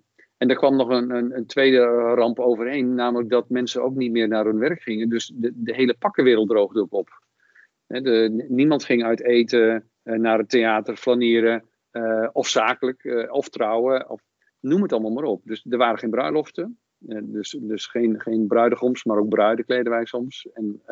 [0.44, 1.78] en er kwam nog een, een, een, tweede
[2.14, 2.94] ramp overheen.
[2.94, 5.08] Namelijk dat mensen ook niet meer naar hun werk gingen.
[5.08, 7.08] Dus de, de hele pakkenwereld droogde ook op.
[7.86, 11.64] de, niemand ging uit eten, naar het theater, flaneren.
[11.92, 14.22] Uh, of zakelijk, uh, of trouwen, of
[14.60, 15.40] noem het allemaal maar op.
[15.44, 16.78] Dus er waren geen bruiloften.
[17.22, 20.48] Dus dus geen, geen bruidegoms, maar ook bruiden kleden wij soms.
[20.52, 20.82] En,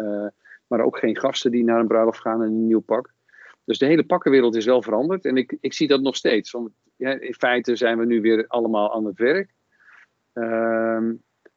[0.67, 3.13] maar ook geen gasten die naar een bruiloft gaan in een nieuw pak.
[3.65, 5.25] Dus de hele pakkenwereld is wel veranderd.
[5.25, 6.51] En ik, ik zie dat nog steeds.
[6.51, 9.51] Want ja, in feite zijn we nu weer allemaal aan het werk.
[10.33, 11.15] Ehm,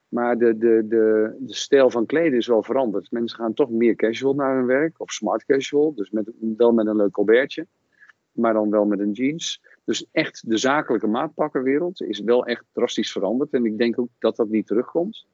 [0.07, 3.11] maar de, de, de, de stijl van kleden is wel veranderd.
[3.11, 4.99] Mensen gaan toch meer casual naar hun werk.
[4.99, 5.93] Of smart casual.
[5.95, 7.67] Dus met, wel met een leuk colbertje
[8.35, 9.61] maar dan wel met een jeans.
[9.83, 13.53] Dus echt de zakelijke maatpakkenwereld is wel echt drastisch veranderd.
[13.53, 15.25] En ik denk ook dat dat niet terugkomt.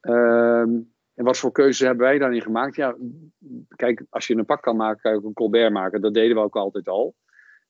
[0.00, 0.78] Ehm,
[1.20, 2.76] en wat voor keuzes hebben wij daarin gemaakt?
[2.76, 2.96] Ja,
[3.76, 6.00] kijk, als je een pak kan maken, kan je ook een colbert maken.
[6.00, 7.14] Dat deden we ook altijd al.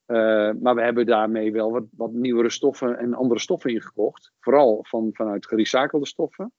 [0.07, 4.33] Uh, maar we hebben daarmee wel wat, wat nieuwere stoffen en andere stoffen ingekocht.
[4.41, 6.53] Vooral van, vanuit gerecyclede stoffen.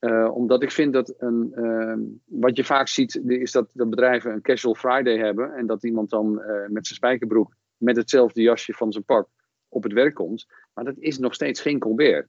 [0.00, 1.94] Uh, omdat ik vind dat een, uh,
[2.40, 5.52] wat je vaak ziet, is dat, dat bedrijven een casual Friday hebben.
[5.52, 9.28] En dat iemand dan uh, met zijn spijkerbroek met hetzelfde jasje van zijn pak
[9.68, 10.46] op het werk komt.
[10.74, 12.28] Maar dat is nog steeds geen Colbert.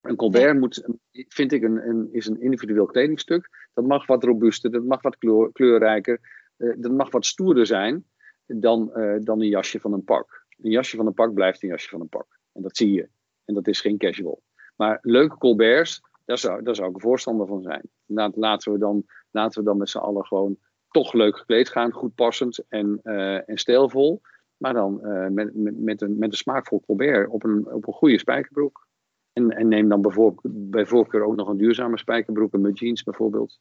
[0.00, 3.68] Een Colbert moet, vind ik, een, een, is een individueel kledingstuk.
[3.74, 6.20] Dat mag wat robuuster, dat mag wat kleur, kleurrijker,
[6.56, 8.04] dat mag wat stoerder zijn
[8.46, 10.46] dan, dan een jasje van een pak.
[10.62, 12.38] Een jasje van een pak blijft een jasje van een pak.
[12.52, 13.08] En dat zie je.
[13.44, 14.42] En dat is geen casual.
[14.76, 17.82] Maar leuke Colberts, daar zou, daar zou ik een voorstander van zijn.
[18.34, 20.58] Laten we dan, laten we dan met z'n allen gewoon
[20.90, 24.20] toch leuk gekleed gaan, goed passend en, uh, en stijlvol.
[24.56, 25.00] Maar dan
[25.34, 28.87] met, met, met, een, met een smaakvol colbert op een, op een goede spijkerbroek.
[29.38, 33.60] En, en neem dan bijvoorbeeld, bij voorkeur ook nog een duurzame spijkerbroek, een jeans bijvoorbeeld.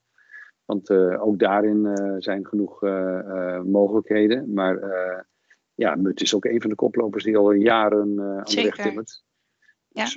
[0.65, 2.81] Want uh, ook daarin zijn genoeg
[3.63, 4.53] mogelijkheden.
[4.53, 4.79] Maar
[5.75, 9.23] ja, Mut is ook een van de koplopers die al jaren aan de weg timmert.
[9.87, 10.03] Ja.
[10.03, 10.15] Dus,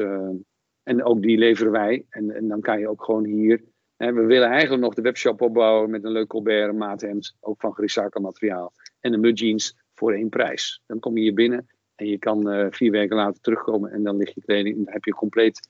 [0.82, 2.06] en ook die leveren wij.
[2.08, 3.64] En, en dan kan je ook gewoon hier.
[3.96, 7.60] Hè, we willen eigenlijk nog de webshop opbouwen met een leuk Colbert, een maathemd, ook
[7.60, 8.72] van gerecycled materiaal.
[9.00, 10.82] En een mudjeans voor één prijs.
[10.86, 11.68] Dan kom je hier binnen
[12.00, 14.76] en je kan uh, vier weken later terugkomen en dan ligt je kleding.
[14.76, 15.68] En dan heb je een compleet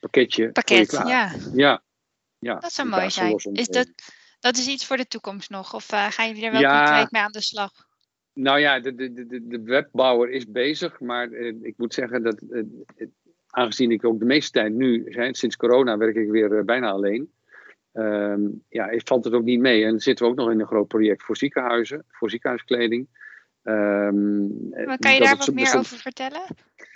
[0.00, 0.52] pakketje.
[0.52, 1.32] Pakket, ja.
[1.54, 1.82] ja.
[2.38, 2.54] ja.
[2.54, 3.38] Dat zou mooi zijn.
[3.52, 3.88] Is dat,
[4.40, 5.74] dat is iets voor de toekomst nog?
[5.74, 6.84] Of uh, gaan jullie er wel ja.
[6.84, 7.72] concreet mee aan de slag?
[8.32, 12.42] Nou ja, de, de, de, de webbouwer is bezig, maar uh, ik moet zeggen dat
[13.46, 17.30] aangezien ik ook de meeste tijd nu, sinds corona werk ik weer eh, bijna alleen.
[17.92, 19.84] Um, ja, valt het ook niet mee.
[19.84, 23.08] En zitten we ook nog in een groot project voor ziekenhuizen, voor ziekenhuiskleding.
[23.68, 26.42] Um, maar kan je daar wat meer over vertellen?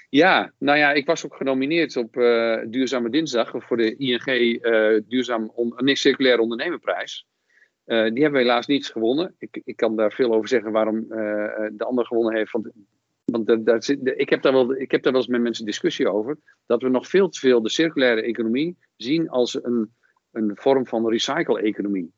[0.09, 4.97] Ja, nou ja, ik was ook genomineerd op uh, Duurzame Dinsdag voor de ING uh,
[4.97, 7.27] eh, Duurzaam on nee, Circulaire Ondernemerprijs.
[7.87, 9.35] Uh, die hebben we helaas niet gewonnen.
[9.39, 12.53] Ik, ik kan daar veel over zeggen waarom de ander gewonnen heeft.
[12.53, 12.71] Want
[13.31, 16.37] want dat, ik, heb daar wel, ik heb daar wel eens met mensen discussie over.
[16.67, 19.95] Dat we nog veel te veel de circulaire economie zien als een,
[20.33, 22.13] een vorm van recycle-economie.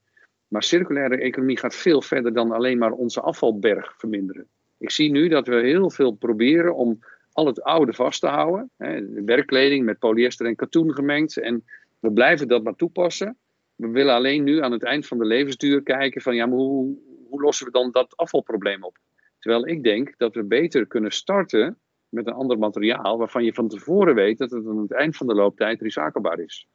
[0.53, 4.47] Maar circulaire economie gaat veel verder dan alleen maar onze afvalberg verminderen.
[4.79, 6.99] Ik zie nu dat we heel veel proberen om
[7.33, 8.71] al het oude vast te houden.
[8.77, 11.37] Hè, werkkleding met polyester en katoen gemengd.
[11.37, 11.65] En
[12.01, 13.37] we blijven dat maar toepassen.
[13.75, 16.99] We willen alleen nu aan het eind van de levensduur kijken van ja, maar hoe,
[17.29, 18.99] hoe lossen we dan dat afvalprobleem op?
[19.39, 23.69] Terwijl ik denk dat we beter kunnen starten met een ander materiaal waarvan je van
[23.69, 26.69] tevoren weet dat het aan het eind van de looptijd recyclebaar is.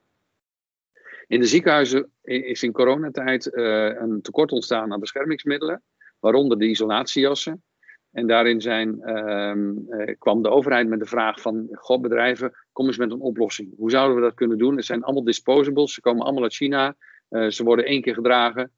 [1.28, 5.84] In de ziekenhuizen is in coronatijd uh, een tekort ontstaan aan beschermingsmiddelen,
[6.20, 7.63] waaronder de isolatiejassen.
[8.12, 12.98] En daarin zijn, uh, kwam de overheid met de vraag van, god bedrijven, kom eens
[12.98, 13.74] met een oplossing.
[13.78, 14.76] Hoe zouden we dat kunnen doen?
[14.76, 16.96] Het zijn allemaal disposables, ze komen allemaal uit China,
[17.30, 18.72] uh, ze worden één keer gedragen,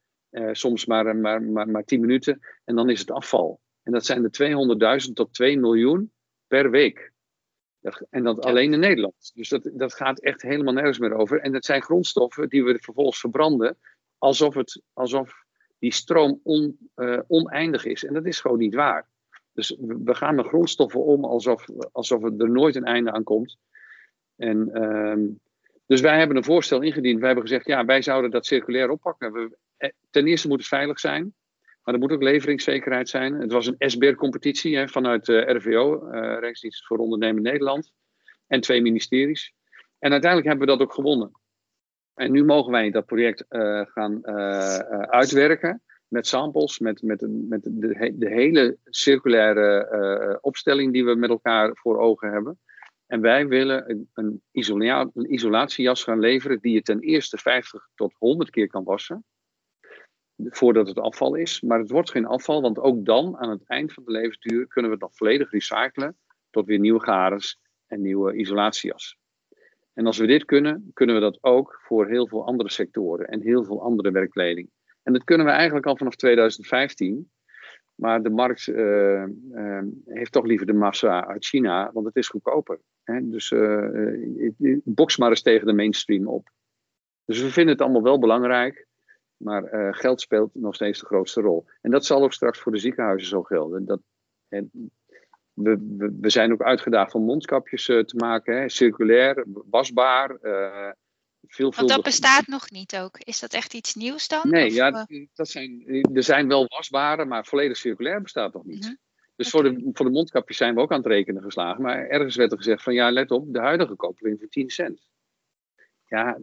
[0.52, 3.60] soms maar, maar, maar, maar 10 minuten, en dan is het afval.
[3.84, 6.12] En dat zijn er 200.000 tot 2 miljoen
[6.48, 7.12] per week.
[8.10, 9.32] En dat alleen in Nederland.
[9.34, 11.40] Dus dat, dat gaat echt helemaal nergens meer over.
[11.40, 13.78] En dat zijn grondstoffen die we vervolgens verbranden
[14.18, 15.44] alsof, het, alsof
[15.80, 18.06] die stroom on, uh, oneindig is.
[18.06, 19.08] En dat is gewoon niet waar.
[19.54, 23.58] Dus we gaan met grondstoffen om alsof, alsof er nooit een einde aan komt.
[24.36, 25.36] En, uh,
[25.86, 27.18] dus wij hebben een voorstel ingediend.
[27.18, 29.32] Wij hebben gezegd, ja, wij zouden dat circulair oppakken.
[29.32, 31.34] We, eh, ten eerste moet het veilig zijn.
[31.90, 33.34] Maar er moet ook leveringszekerheid zijn.
[33.34, 37.92] Het was een SBR-competitie vanuit uh, RVO, uh, Rijksdienst voor Ondernemen Nederland.
[38.48, 39.54] En twee ministeries.
[40.00, 41.32] En uiteindelijk hebben we dat ook gewonnen.
[42.14, 44.26] En nu mogen wij dat project uh, gaan
[45.08, 51.72] uitwerken met samples, met, met, met de, de hele circulaire opstelling die we met elkaar
[51.74, 52.60] voor ogen hebben.
[53.08, 54.42] En wij willen een, een,
[55.14, 59.26] een isolatiejas gaan leveren die je ten eerste 50 tot 100 keer kan wassen
[60.44, 61.62] voordat het afval is.
[61.62, 64.92] Maar het wordt geen afval, want ook dan, aan het eind van de levensduur, kunnen
[64.92, 66.18] we het volledig recyclen
[66.50, 69.18] tot weer nieuwe garens en nieuwe isolatiejas.
[69.94, 73.42] En als we dit kunnen, kunnen we dat ook voor heel veel andere sectoren en
[73.42, 74.70] heel veel andere werkkleding.
[75.04, 77.32] En dat kunnen we eigenlijk al vanaf 2015.
[77.96, 82.28] Maar de markt uh, uh, heeft toch liever de massa uit China, want het is
[82.28, 82.80] goedkoper.
[83.04, 83.30] Hè?
[83.30, 86.50] Dus uh, maar eens tegen de mainstream op.
[87.26, 88.88] Dus we vinden het allemaal wel belangrijk.
[89.40, 91.66] Maar uh, geld speelt nog steeds de grootste rol.
[91.82, 93.86] En dat zal ook straks voor de ziekenhuizen zo gelden.
[93.86, 94.00] Dat,
[94.48, 94.72] en
[95.54, 100.38] we, we, we, zijn ook uitgedaagd om mondkapjes uh, te maken, hè, circulair, wasbaar.
[100.42, 100.92] Uh,
[101.58, 103.18] Want dat bestaat nog niet ook.
[103.18, 104.42] Is dat echt iets nieuws dan?
[104.44, 108.86] Nee, of, ja, dat zijn, er zijn wel wasbare, maar volledig circulair bestaat nog niet.
[108.86, 108.96] -huh.
[109.36, 109.72] Dus okay.
[109.72, 111.82] voor, de, voor de mondkapjes zijn we ook aan het rekenen geslagen.
[111.82, 115.08] Maar ergens werd er gezegd van ja, let op, de huidige koppeling voor 10 cent.
[116.10, 116.38] Ja,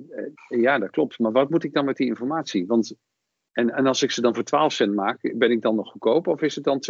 [0.49, 1.19] uh, ja, dat klopt.
[1.19, 2.67] Maar wat moet ik dan met die informatie?
[2.67, 2.95] Want,
[3.53, 6.33] en, en als ik ze dan voor 12 cent maak, ben ik dan nog goedkoper
[6.33, 6.83] of is het dan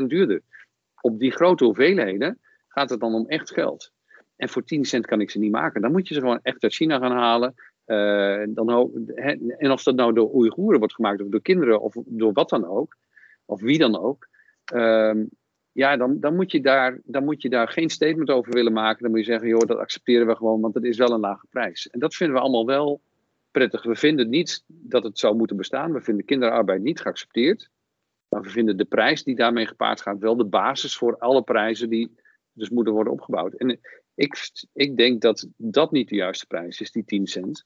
[0.00, 0.40] 20% duurder?
[1.00, 3.92] Op die grote hoeveelheden gaat het dan om echt geld.
[4.36, 5.80] En voor 10 cent kan ik ze niet maken.
[5.80, 7.54] Dan moet je ze gewoon echt uit China gaan halen.
[7.86, 8.90] Uh, dan,
[9.58, 12.66] en of dat nou door Oeigoeren wordt gemaakt, of door kinderen, of door wat dan
[12.66, 12.96] ook,
[13.44, 14.28] of wie dan ook.
[14.74, 15.12] Uh,
[15.74, 19.02] ja, dan, dan, moet je daar, dan moet je daar geen statement over willen maken.
[19.02, 21.46] Dan moet je zeggen, joh, dat accepteren we gewoon, want het is wel een lage
[21.50, 21.88] prijs.
[21.88, 23.00] En dat vinden we allemaal wel
[23.50, 23.82] prettig.
[23.82, 25.92] We vinden niet dat het zou moeten bestaan.
[25.92, 27.70] We vinden kinderarbeid niet geaccepteerd.
[28.28, 31.88] Maar we vinden de prijs die daarmee gepaard gaat wel de basis voor alle prijzen
[31.88, 32.14] die
[32.52, 33.54] dus moeten worden opgebouwd.
[33.54, 33.80] En
[34.14, 37.64] ik, ik denk dat dat niet de juiste prijs is, die 10 cent.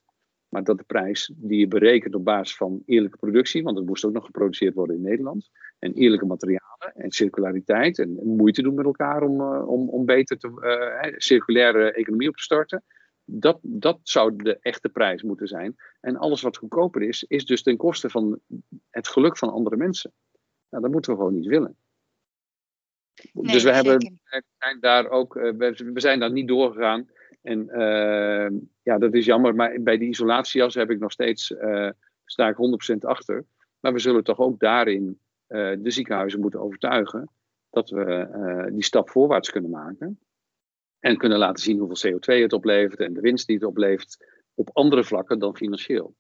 [0.48, 4.04] Maar dat de prijs die je berekent op basis van eerlijke productie, want het moest
[4.04, 8.84] ook nog geproduceerd worden in Nederland, en eerlijke materialen en circulariteit en, moeite doen met
[8.84, 12.84] elkaar om, uh, om, om beter te, uh, circulaire economie op te starten.
[13.24, 15.76] Dat, dat zou de echte prijs moeten zijn.
[16.00, 18.40] En alles wat goedkoper is, is dus ten koste van
[18.90, 20.12] het geluk van andere mensen.
[20.70, 21.76] Nou, dat moeten we gewoon niet willen.
[23.32, 27.08] Nee, dus we, hebben, we zijn daar ook, we, we zijn daar niet doorgegaan.
[27.48, 29.54] En uh, ja, dat is jammer.
[29.54, 31.90] Maar bij die isolatiejas heb ik nog steeds, uh,
[32.24, 32.56] sta ik
[32.94, 33.44] 100% achter.
[33.80, 37.30] Maar we zullen toch ook daarin uh, de ziekenhuizen moeten overtuigen
[37.70, 40.20] dat we die stap voorwaarts kunnen maken.
[40.98, 44.70] En kunnen laten zien hoeveel CO2 het oplevert en de winst die het oplevert op
[44.72, 46.14] andere vlakken dan financieel.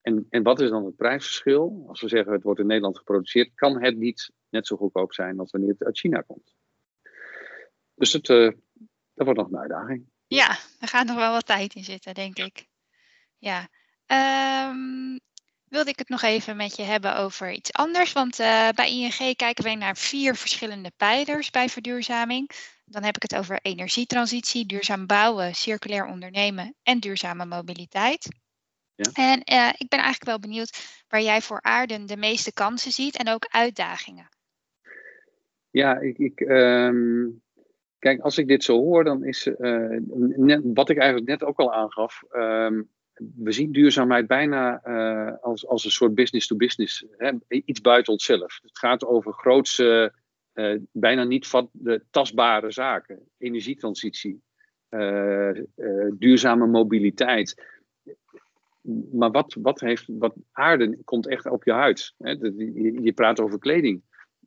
[0.00, 1.84] En, en wat is dan het prijsverschil?
[1.86, 5.38] Als we zeggen het wordt in Nederland geproduceerd, kan het niet net zo goedkoop zijn
[5.38, 6.54] als wanneer het uit China komt.
[7.94, 8.54] Dus het, dat
[9.14, 10.12] wordt nog een uitdaging.
[10.34, 12.66] Ja, er gaat nog wel wat tijd in zitten, denk ik.
[13.38, 13.68] Ja.
[14.68, 15.20] Um,
[15.68, 18.12] wilde ik het nog even met je hebben over iets anders.
[18.12, 22.50] Want uh, bij ING kijken wij naar vier verschillende pijlers bij verduurzaming.
[22.84, 28.28] Dan heb ik het over energietransitie, duurzaam bouwen, circulair ondernemen en duurzame mobiliteit.
[28.94, 29.10] Ja.
[29.12, 33.16] En uh, ik ben eigenlijk wel benieuwd waar jij voor Aarden de meeste kansen ziet
[33.16, 34.28] en ook uitdagingen.
[35.70, 37.42] Ja, ik, ik um,
[38.04, 39.50] Kijk, als ik dit zo hoor, dan is
[40.36, 42.22] net, wat ik eigenlijk net ook al aangaf.
[42.32, 42.88] Um,
[43.34, 47.06] we zien duurzaamheid bijna uh, als, als een soort business-to-business.
[47.48, 48.58] iets buiten onszelf.
[48.62, 50.12] Het gaat over grootse,
[50.54, 53.18] uh, bijna niet van de tastbare zaken.
[53.38, 54.42] Energietransitie,
[56.18, 57.62] duurzame mobiliteit.
[59.12, 62.14] Maar wat, wat, heeft, wat aarde komt echt op je huid.
[62.18, 62.30] Hè?
[62.30, 64.02] Je, je praat over kleding.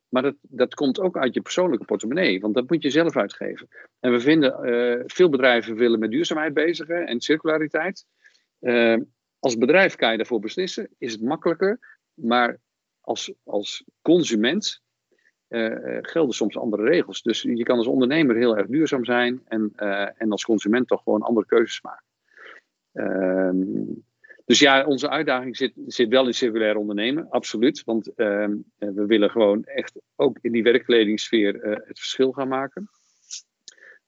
[0.08, 3.68] Maar dat, dat komt ook uit je persoonlijke portemonnee, want dat moet je zelf uitgeven.
[4.00, 8.06] En we vinden, uh, veel bedrijven willen met duurzaamheid bezigen en circulariteit.
[8.60, 8.96] Uh,
[9.38, 11.78] als bedrijf kan je daarvoor beslissen, is het makkelijker.
[12.14, 12.58] Maar
[13.00, 14.82] als, als consument
[15.48, 17.22] uh, gelden soms andere regels.
[17.22, 19.72] Dus je kan als ondernemer heel erg duurzaam zijn en,
[20.16, 22.04] en als consument toch gewoon andere keuzes maken.
[24.48, 27.84] Ehm, dus ja, onze uitdaging zit, zit wel in circulair ondernemen, absoluut.
[27.84, 32.90] Want uh, we willen gewoon echt ook in die werkkledingssfeer uh, het verschil gaan maken.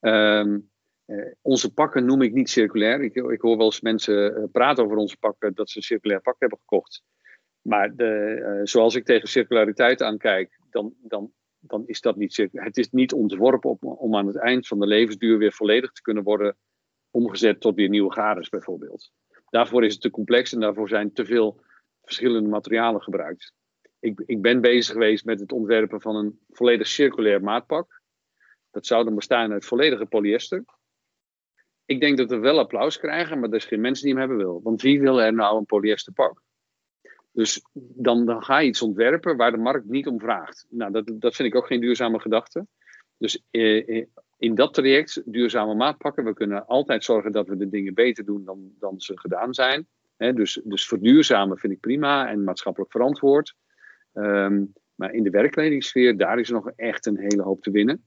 [0.01, 0.71] Um,
[1.43, 3.03] onze pakken noem ik niet circulair.
[3.03, 6.37] Ik, ik hoor wel eens mensen praten over onze pakken dat ze een circulair pak
[6.39, 7.03] hebben gekocht.
[7.61, 12.67] Maar de, zoals ik tegen circulariteit aankijk, dan, dan, dan is dat niet circulair.
[12.67, 16.23] Het is niet ontworpen om aan het eind van de levensduur weer volledig te kunnen
[16.23, 16.57] worden
[17.11, 19.13] omgezet tot weer nieuwe garens bijvoorbeeld.
[19.51, 21.61] Daarvoor is het te complex en daarvoor zijn te veel
[22.03, 23.53] verschillende materialen gebruikt.
[23.99, 28.03] Ik, ik ben bezig geweest met het ontwerpen van een volledig circulair maatpak.
[28.71, 30.65] Dat zou dan bestaan uit volledige polyester.
[31.85, 34.37] Ik denk dat we wel applaus krijgen, maar er is geen mens die hem hebben
[34.37, 34.61] wil.
[34.63, 36.43] Want wie wil er nou een polyester pak?
[37.33, 40.67] Dus dan, dan ga je iets ontwerpen waar de markt niet om vraagt.
[40.69, 42.67] Nou, dat, dat vind ik ook geen duurzame gedachte.
[43.17, 44.07] Dus eh, eh
[44.41, 46.25] in dat traject duurzame maatpakken.
[46.25, 49.87] We kunnen altijd zorgen dat we de dingen beter doen dan, dan ze gedaan zijn.
[50.17, 53.55] dus, dus verduurzamen vind ik prima en maatschappelijk verantwoord.
[54.13, 58.05] Ehm, maar in de werkkledingsfeer, daar is nog echt een hele hoop te winnen.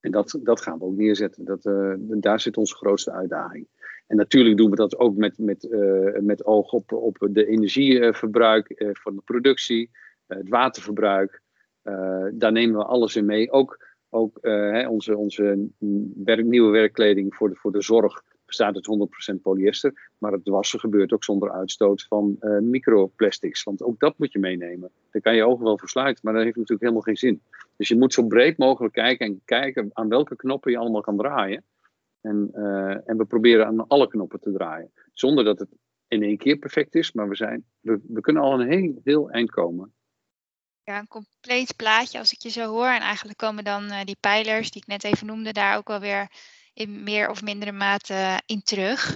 [0.00, 1.44] En dat, dat gaan we ook neerzetten.
[1.44, 3.68] Dat, uh, daar zit onze grootste uitdaging.
[4.06, 8.80] En natuurlijk doen we dat ook met, met, uh, met oog op, op de energieverbruik
[8.80, 9.90] uh, van de productie,
[10.26, 11.42] het waterverbruik.
[12.32, 13.50] daar nemen we alles in mee.
[13.50, 15.68] Ook ook uh, onze, onze
[16.24, 20.10] werk, nieuwe werkkleding voor de, voor de zorg bestaat uit 100% polyester.
[20.18, 23.62] Maar het wassen gebeurt ook zonder uitstoot van uh, microplastics.
[23.62, 24.90] Want ook dat moet je meenemen.
[25.10, 27.42] Daar kan je ogen wel versluiten, maar dat heeft natuurlijk helemaal geen zin.
[27.76, 31.16] Dus je moet zo breed mogelijk kijken en kijken aan welke knoppen je allemaal kan
[31.16, 31.64] draaien.
[32.20, 34.90] En, uh, en we proberen aan alle knoppen te draaien.
[35.12, 35.68] Zonder dat het
[36.08, 39.30] in één keer perfect is, maar we, zijn, we, we kunnen al een heel, heel
[39.30, 39.92] eind komen
[40.84, 42.88] ja, een compleet plaatje als ik je zo hoor.
[42.88, 46.00] En eigenlijk komen dan uh, die pijlers die ik net even noemde daar ook wel
[46.00, 46.30] weer
[46.72, 49.10] in meer of mindere mate in terug.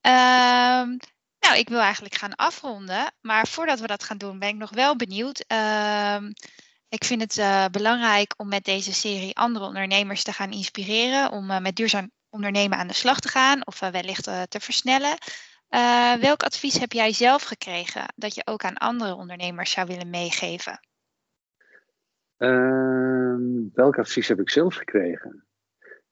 [0.00, 0.98] Um,
[1.38, 3.12] nou, ik wil eigenlijk gaan afronden.
[3.20, 5.44] Maar voordat we dat gaan doen, ben ik nog wel benieuwd.
[5.46, 6.32] Um,
[6.88, 11.30] ik vind het uh, belangrijk om met deze serie andere ondernemers te gaan inspireren.
[11.30, 15.18] Om met duurzaam ondernemen aan de slag te gaan of wellicht te versnellen.
[15.70, 20.10] Uh, welk advies heb jij zelf gekregen dat je ook aan andere ondernemers zou willen
[20.10, 20.80] meegeven?
[22.38, 23.34] Uh,
[23.72, 25.44] welk advies heb ik zelf gekregen?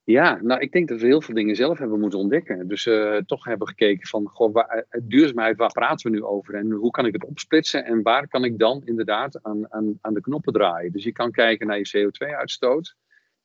[0.05, 2.69] Ja, nou, ik denk dat we heel veel dingen zelf hebben moeten ontdekken.
[2.69, 6.55] Dus uh, toch hebben gekeken van, goh, waar, eh, duurzaamheid, waar praten we nu over?
[6.55, 7.85] En hoe kan ik het opsplitsen?
[7.85, 10.93] En waar kan ik dan inderdaad aan, aan, aan de knoppen draaien?
[10.93, 12.97] Dus je kan kijken naar je CO2-uitstoot.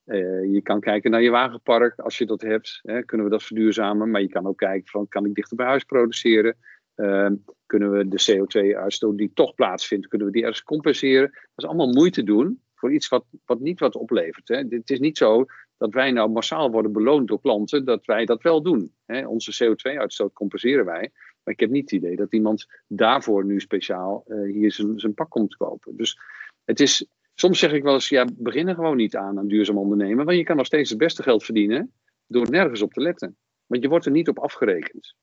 [0.05, 2.79] Uh, je kan kijken naar je wagenpark als je dat hebt.
[2.81, 4.11] Hè, kunnen we dat verduurzamen?
[4.11, 6.57] Maar je kan ook kijken van kan ik dichter bij huis produceren?
[6.95, 7.29] Uh,
[7.65, 11.29] kunnen we de CO2-uitstoot die toch plaatsvindt, kunnen we die ergens compenseren?
[11.31, 14.47] Dat is allemaal moeite doen voor iets wat, wat niet wat oplevert.
[14.47, 14.55] Hè.
[14.69, 15.45] Het is niet zo
[15.77, 18.93] dat wij nou massaal worden beloond door klanten, dat wij dat wel doen.
[19.05, 19.27] Hè.
[19.27, 21.11] Onze CO2-uitstoot compenseren wij.
[21.43, 25.29] Maar ik heb niet het idee dat iemand daarvoor nu speciaal uh, hier zijn pak
[25.29, 25.97] komt kopen.
[25.97, 26.19] Dus
[26.65, 29.77] het is, Soms zeg ik wel eens, ja, begin er gewoon niet aan aan duurzaam
[29.77, 30.25] ondernemen.
[30.25, 31.93] Want je kan nog steeds het beste geld verdienen
[32.27, 33.37] door nergens op te letten.
[33.65, 35.15] Want je wordt er niet op afgerekend.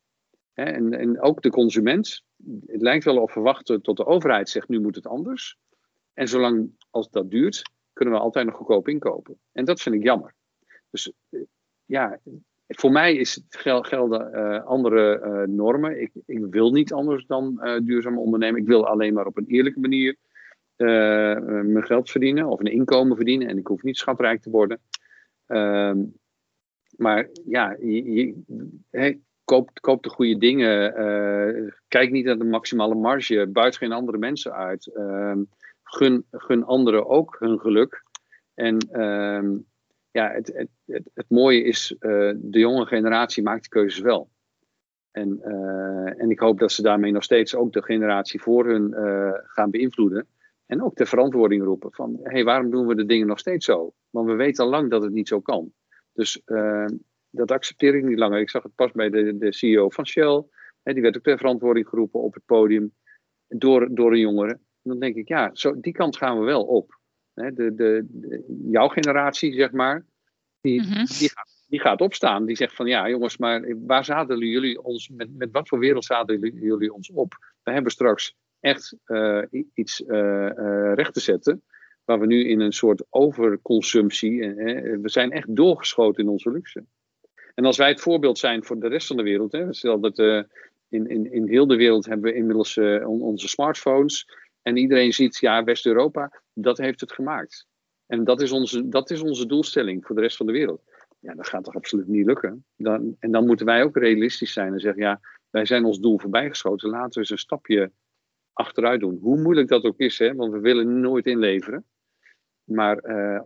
[0.52, 2.22] En, en ook de consument,
[2.66, 5.56] het lijkt wel of we wachten tot de overheid zegt, nu moet het anders.
[6.14, 9.38] En zolang als dat duurt, kunnen we altijd nog goedkoop inkopen.
[9.52, 10.34] En dat vind ik jammer.
[10.90, 11.40] Dus eh,
[11.84, 12.20] ja,
[12.66, 16.00] voor mij is het gel gelden uh, andere uh, normen.
[16.00, 18.60] Ik, ik, wil niet anders dan duurzaam ondernemen.
[18.60, 20.16] Ik wil alleen maar op een eerlijke manier
[20.84, 23.48] mijn geld verdienen of een inkomen verdienen.
[23.48, 24.80] En ik hoef niet schatrijk te worden.
[25.50, 25.92] Uh,
[26.96, 28.34] maar ja, je,
[29.80, 31.00] koop, de goede dingen.
[31.00, 33.46] Uh, kijk niet naar de maximale marge.
[33.46, 34.86] Buit geen andere mensen uit.
[34.94, 35.42] Ehm,
[35.82, 38.04] gun, gun anderen ook hun geluk.
[38.54, 39.56] En ehm,
[40.10, 44.30] ja, het, het, het, het, mooie is, de jonge generatie maakt de keuzes wel.
[45.10, 45.42] En,
[46.18, 48.94] en ik hoop dat ze daarmee nog steeds ook de generatie voor hun
[49.46, 50.26] gaan beïnvloeden.
[50.70, 53.64] En ook de verantwoording roepen van, hé, hey, waarom doen we de dingen nog steeds
[53.64, 53.92] zo?
[54.10, 55.72] Want we weten al lang dat het niet zo kan.
[56.12, 56.86] Dus uh,
[57.30, 58.40] dat accepteer ik niet langer.
[58.40, 60.44] Ik zag het pas bij de, de CEO van Shell.
[60.82, 62.94] Hè, die werd ook ter verantwoording geroepen op het podium
[63.48, 64.52] door, door een jongere.
[64.52, 66.98] En dan denk ik, ja, zo, die kant gaan we wel op.
[67.34, 70.06] Hè, de, de, de, jouw generatie, zeg maar,
[70.60, 71.06] die, mm -hmm.
[71.06, 72.44] die, gaat, die gaat opstaan.
[72.44, 76.04] Die zegt van, ja jongens, maar waar zadelen jullie ons, met, met wat voor wereld
[76.04, 77.34] zadelen jullie ons op?
[77.62, 79.42] We hebben straks echt uh,
[79.74, 81.62] iets uh, recht te zetten.
[82.04, 84.40] Waar we nu in een soort overconsumptie.
[85.00, 86.84] we zijn echt doorgeschoten in onze luxe.
[87.54, 89.52] En als wij het voorbeeld zijn voor de rest van de wereld.
[89.52, 90.50] Hè, stel dat in,
[90.88, 94.26] in, in heel de wereld hebben we inmiddels onze smartphones.
[94.62, 97.66] En iedereen ziet, ja, West-Europa, dat heeft het gemaakt.
[98.06, 100.82] En dat is, onze, dat is onze doelstelling voor de rest van de wereld.
[101.18, 102.64] Ja, dat gaat toch absoluut niet lukken.
[102.76, 106.18] Dan, en dan moeten wij ook realistisch zijn en zeggen, ja, wij zijn ons doel
[106.18, 106.90] voorbijgeschoten.
[106.90, 107.92] Laten we eens een stapje
[108.60, 109.18] achteruit doen.
[109.20, 111.84] Hoe moeilijk dat ook is, hè, want we willen nooit inleveren.
[112.64, 112.96] Maar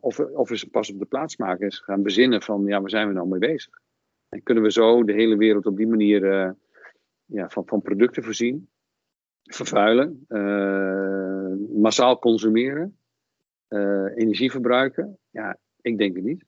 [0.00, 2.90] of, of we ze pas op de plaats maken, is gaan bezinnen van, ja, waar
[2.90, 3.80] zijn we nou mee bezig?
[4.28, 6.54] En kunnen we zo de hele wereld op die manier
[7.24, 8.68] ja, van, van producten voorzien,
[9.42, 10.26] vervuilen,
[11.80, 12.98] massaal consumeren,
[14.14, 15.18] energie verbruiken?
[15.30, 16.44] Ja, ik denk het niet.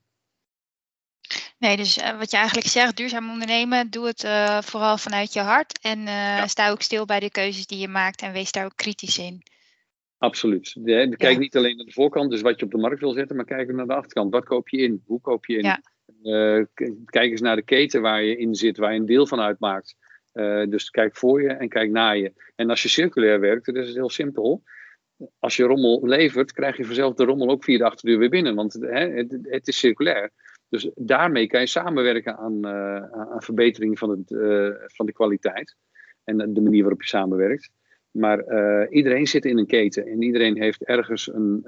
[1.59, 5.41] Nee, dus uh, wat je eigenlijk zegt, duurzaam ondernemen, doe het uh, vooral vanuit je
[5.41, 5.81] hart.
[5.81, 6.47] En uh, ja.
[6.47, 9.43] sta ook stil bij de keuzes die je maakt en wees daar ook kritisch in.
[10.19, 10.85] Absoluut.
[10.85, 11.39] De, kijk ja.
[11.39, 13.71] niet alleen naar de voorkant, dus wat je op de markt wil zetten, maar kijk
[13.71, 14.33] ook naar de achterkant.
[14.33, 15.03] Wat koop je in?
[15.07, 15.63] Hoe koop je in?
[15.63, 15.81] Ja.
[17.05, 19.97] kijk eens naar de keten waar je in zit, waar je een deel van uitmaakt.
[20.69, 22.33] dus kijk voor je en kijk naar je.
[22.55, 24.63] En als je circulair werkt, dan is het heel simpel.
[25.39, 28.55] Als je rommel levert, krijg je vanzelf de rommel ook via de achterdeur weer binnen,
[28.55, 30.33] want hè, het, het is circulair.
[30.69, 35.77] Dus daarmee kan je samenwerken aan, uh, aan verbetering van, het, uh, van de kwaliteit
[36.25, 37.71] en de manier waarop je samenwerkt.
[38.11, 41.61] Maar uh, iedereen zit in een keten en iedereen heeft ergens een,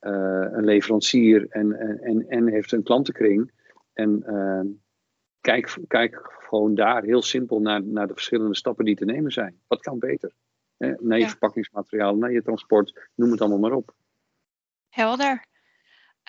[0.00, 1.72] een leverancier en,
[2.02, 3.50] en, en heeft een klantenkring.
[3.92, 4.24] En
[5.40, 9.60] kijk, kijk gewoon daar heel simpel naar, naar de verschillende stappen die te nemen zijn.
[9.66, 10.32] Wat kan beter?
[10.78, 11.28] Naar je ja.
[11.28, 13.94] verpakkingsmateriaal, naar je transport, noem het allemaal maar op.
[14.88, 15.50] Helder.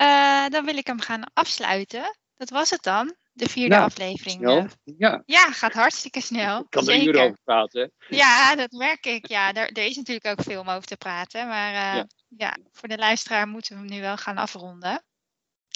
[0.01, 2.17] Uh, dan wil ik hem gaan afsluiten.
[2.35, 4.39] Dat was het dan, de vierde nou, aflevering.
[4.39, 4.67] Snel.
[4.83, 5.23] Ja.
[5.25, 6.59] ja, gaat hartstikke snel.
[6.59, 7.91] Ik kan er uren over praten.
[8.07, 9.27] Ja, dat merk ik.
[9.27, 11.47] Ja, er, er, is natuurlijk ook veel om over te praten.
[11.47, 12.05] Maar uh, ja.
[12.27, 12.57] ja.
[12.71, 15.03] voor de luisteraar moeten we hem nu wel gaan afronden.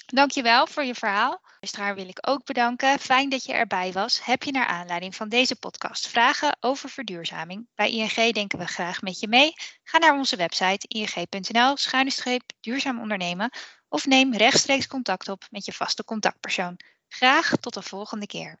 [0.06, 1.40] Dankjewel voor je verhaal.
[1.60, 2.98] Luisteraar wil ik ook bedanken.
[2.98, 4.24] Fijn dat je erbij was.
[4.24, 7.68] Heb je naar aanleiding van deze podcast vragen over verduurzaming?
[7.74, 9.52] Bij ING denken we graag met je mee.
[9.82, 13.50] Ga naar onze website ing.nl-duurzaam ondernemen
[13.88, 16.76] of neem rechtstreeks contact op met je vaste contactpersoon.
[17.08, 18.58] Graag tot de volgende keer.